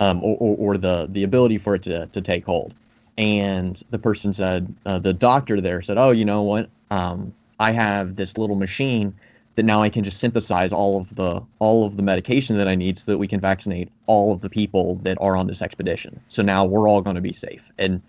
um, 0.00 0.22
or, 0.22 0.36
or, 0.38 0.56
or, 0.56 0.78
the 0.78 1.08
the 1.10 1.22
ability 1.22 1.58
for 1.58 1.74
it 1.74 1.82
to 1.84 2.06
to 2.06 2.20
take 2.20 2.44
hold. 2.44 2.74
And 3.18 3.82
the 3.90 3.98
person 3.98 4.32
said, 4.32 4.74
uh, 4.84 4.98
the 4.98 5.14
doctor 5.14 5.60
there 5.60 5.80
said, 5.80 5.96
"Oh, 5.96 6.10
you 6.10 6.24
know 6.24 6.42
what? 6.42 6.68
Um, 6.90 7.32
I 7.58 7.72
have 7.72 8.16
this 8.16 8.36
little 8.36 8.56
machine 8.56 9.14
that 9.54 9.64
now 9.64 9.82
I 9.82 9.88
can 9.88 10.04
just 10.04 10.18
synthesize 10.20 10.72
all 10.72 11.00
of 11.00 11.14
the 11.16 11.42
all 11.58 11.86
of 11.86 11.96
the 11.96 12.02
medication 12.02 12.58
that 12.58 12.68
I 12.68 12.74
need 12.74 12.98
so 12.98 13.04
that 13.06 13.18
we 13.18 13.26
can 13.26 13.40
vaccinate 13.40 13.90
all 14.06 14.32
of 14.32 14.42
the 14.42 14.50
people 14.50 14.96
that 14.96 15.16
are 15.20 15.34
on 15.36 15.46
this 15.46 15.62
expedition. 15.62 16.20
So 16.28 16.42
now 16.42 16.64
we're 16.64 16.88
all 16.88 17.00
going 17.00 17.16
to 17.16 17.22
be 17.22 17.32
safe. 17.32 17.62
And 17.78 18.02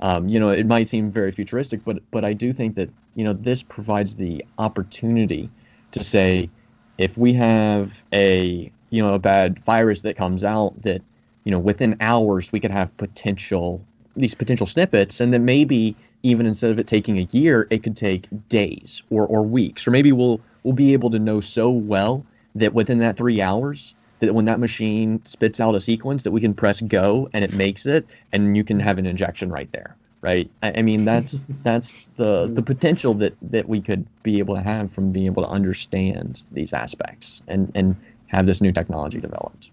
um, 0.00 0.28
you 0.28 0.40
know, 0.40 0.50
it 0.50 0.66
might 0.66 0.88
seem 0.88 1.10
very 1.10 1.32
futuristic, 1.32 1.84
but 1.84 1.98
but 2.10 2.24
I 2.24 2.32
do 2.32 2.52
think 2.52 2.74
that 2.76 2.90
you 3.14 3.24
know 3.24 3.34
this 3.34 3.62
provides 3.62 4.14
the 4.14 4.44
opportunity 4.58 5.50
to 5.92 6.02
say 6.02 6.50
if 6.98 7.16
we 7.16 7.32
have 7.34 7.92
a 8.12 8.70
you 8.90 9.02
know 9.02 9.14
a 9.14 9.18
bad 9.18 9.58
virus 9.64 10.00
that 10.02 10.16
comes 10.16 10.44
out 10.44 10.80
that 10.82 11.02
you 11.44 11.50
know 11.50 11.58
within 11.58 11.96
hours 12.00 12.52
we 12.52 12.60
could 12.60 12.70
have 12.70 12.94
potential 12.96 13.84
these 14.16 14.34
potential 14.34 14.66
snippets 14.66 15.20
and 15.20 15.32
then 15.32 15.44
maybe 15.44 15.94
even 16.22 16.46
instead 16.46 16.70
of 16.70 16.78
it 16.78 16.86
taking 16.86 17.18
a 17.18 17.28
year 17.30 17.66
it 17.70 17.82
could 17.82 17.96
take 17.96 18.26
days 18.48 19.02
or, 19.10 19.26
or 19.26 19.42
weeks. 19.42 19.86
Or 19.86 19.90
maybe 19.90 20.12
we'll 20.12 20.40
we'll 20.62 20.74
be 20.74 20.92
able 20.92 21.10
to 21.10 21.18
know 21.18 21.40
so 21.40 21.70
well 21.70 22.24
that 22.54 22.74
within 22.74 22.98
that 22.98 23.16
three 23.16 23.40
hours 23.40 23.94
that 24.20 24.34
when 24.34 24.46
that 24.46 24.58
machine 24.58 25.20
spits 25.26 25.60
out 25.60 25.74
a 25.74 25.80
sequence 25.80 26.22
that 26.22 26.30
we 26.30 26.40
can 26.40 26.54
press 26.54 26.80
go 26.80 27.28
and 27.32 27.44
it 27.44 27.52
makes 27.52 27.84
it 27.86 28.06
and 28.32 28.56
you 28.56 28.64
can 28.64 28.80
have 28.80 28.98
an 28.98 29.06
injection 29.06 29.50
right 29.50 29.70
there 29.72 29.94
right? 30.26 30.50
I, 30.62 30.72
I 30.78 30.82
mean 30.82 31.04
that's 31.04 31.38
that's 31.62 32.06
the 32.16 32.50
the 32.52 32.62
potential 32.62 33.14
that 33.14 33.34
that 33.42 33.68
we 33.68 33.80
could 33.80 34.06
be 34.22 34.38
able 34.38 34.54
to 34.56 34.62
have 34.62 34.92
from 34.92 35.12
being 35.12 35.26
able 35.26 35.42
to 35.42 35.48
understand 35.48 36.44
these 36.52 36.72
aspects 36.72 37.42
and 37.48 37.70
and 37.74 37.96
have 38.26 38.46
this 38.46 38.60
new 38.60 38.72
technology 38.72 39.20
developed. 39.20 39.70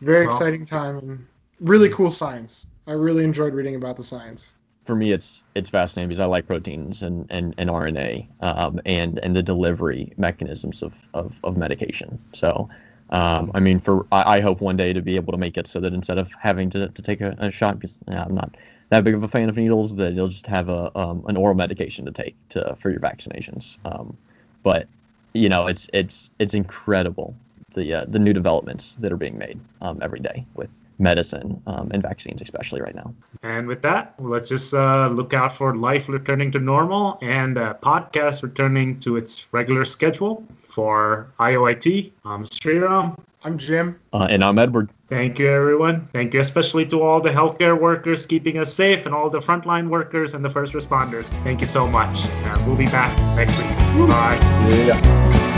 Very 0.00 0.26
well, 0.26 0.34
exciting 0.34 0.64
time 0.64 0.96
and 0.98 1.26
really 1.60 1.90
cool 1.90 2.10
science 2.10 2.66
i 2.86 2.92
really 2.92 3.24
enjoyed 3.24 3.54
reading 3.54 3.74
about 3.74 3.96
the 3.96 4.04
science 4.04 4.54
for 4.84 4.94
me, 4.94 5.12
it's 5.12 5.42
it's 5.54 5.70
fascinating 5.70 6.08
because 6.08 6.20
I 6.20 6.26
like 6.26 6.46
proteins 6.46 7.02
and 7.02 7.26
and, 7.30 7.54
and 7.58 7.70
RNA 7.70 8.26
um, 8.40 8.80
and 8.84 9.18
and 9.20 9.34
the 9.34 9.42
delivery 9.42 10.12
mechanisms 10.16 10.82
of 10.82 10.94
of, 11.14 11.38
of 11.44 11.56
medication. 11.56 12.18
So. 12.32 12.68
Um, 13.10 13.52
I 13.54 13.60
mean, 13.60 13.78
for 13.78 14.06
I, 14.10 14.38
I, 14.38 14.40
hope 14.40 14.62
one 14.62 14.78
day 14.78 14.94
to 14.94 15.02
be 15.02 15.14
able 15.16 15.30
to 15.32 15.38
make 15.38 15.58
it 15.58 15.68
so 15.68 15.78
that 15.78 15.92
instead 15.92 16.16
of 16.16 16.32
having 16.40 16.70
to, 16.70 16.88
to 16.88 17.02
take 17.02 17.20
a, 17.20 17.36
a 17.38 17.50
shot, 17.50 17.78
because 17.78 17.98
I'm 18.08 18.34
not 18.34 18.56
that 18.88 19.04
big 19.04 19.14
of 19.14 19.22
a 19.22 19.28
fan 19.28 19.50
of 19.50 19.56
needles, 19.56 19.94
that 19.96 20.14
you'll 20.14 20.28
just 20.28 20.46
have 20.46 20.70
a 20.70 20.90
um, 20.98 21.22
an 21.28 21.36
oral 21.36 21.54
medication 21.54 22.06
to 22.06 22.10
take 22.10 22.34
to 22.48 22.74
for 22.80 22.90
your 22.90 23.00
vaccinations. 23.00 23.76
Um, 23.84 24.16
but 24.62 24.88
you 25.34 25.50
know, 25.50 25.66
it's 25.66 25.86
it's 25.92 26.30
it's 26.38 26.54
incredible 26.54 27.36
the 27.74 27.92
uh, 27.92 28.04
the 28.08 28.18
new 28.18 28.32
developments 28.32 28.96
that 28.96 29.12
are 29.12 29.18
being 29.18 29.36
made 29.36 29.60
um, 29.82 29.98
every 30.00 30.20
day 30.20 30.46
with 30.54 30.70
medicine 30.98 31.62
um, 31.66 31.90
and 31.92 32.02
vaccines, 32.02 32.40
especially 32.42 32.80
right 32.80 32.94
now. 32.94 33.14
And 33.42 33.66
with 33.66 33.82
that, 33.82 34.14
let's 34.18 34.48
just 34.48 34.72
uh, 34.74 35.08
look 35.08 35.34
out 35.34 35.54
for 35.56 35.74
life 35.76 36.08
returning 36.08 36.52
to 36.52 36.58
normal 36.58 37.18
and 37.22 37.58
uh, 37.58 37.74
podcast 37.82 38.42
returning 38.42 39.00
to 39.00 39.16
its 39.16 39.46
regular 39.52 39.84
schedule. 39.84 40.44
For 40.68 41.28
IOIT, 41.38 42.10
I'm 42.24 42.44
Sriram. 42.44 43.16
I'm 43.44 43.58
Jim. 43.58 44.00
Uh, 44.12 44.26
and 44.28 44.42
I'm 44.42 44.58
Edward. 44.58 44.88
Thank 45.06 45.38
you, 45.38 45.48
everyone. 45.48 46.08
Thank 46.12 46.34
you 46.34 46.40
especially 46.40 46.86
to 46.86 47.02
all 47.02 47.20
the 47.20 47.30
healthcare 47.30 47.78
workers 47.78 48.26
keeping 48.26 48.58
us 48.58 48.72
safe 48.72 49.04
and 49.04 49.14
all 49.14 49.28
the 49.30 49.38
frontline 49.38 49.88
workers 49.88 50.34
and 50.34 50.44
the 50.44 50.50
first 50.50 50.72
responders. 50.72 51.26
Thank 51.44 51.60
you 51.60 51.66
so 51.66 51.86
much. 51.86 52.24
And 52.26 52.66
we'll 52.66 52.76
be 52.76 52.86
back 52.86 53.16
next 53.36 53.56
week. 53.58 54.08
Bye. 54.08 54.38
Yeah. 54.86 55.53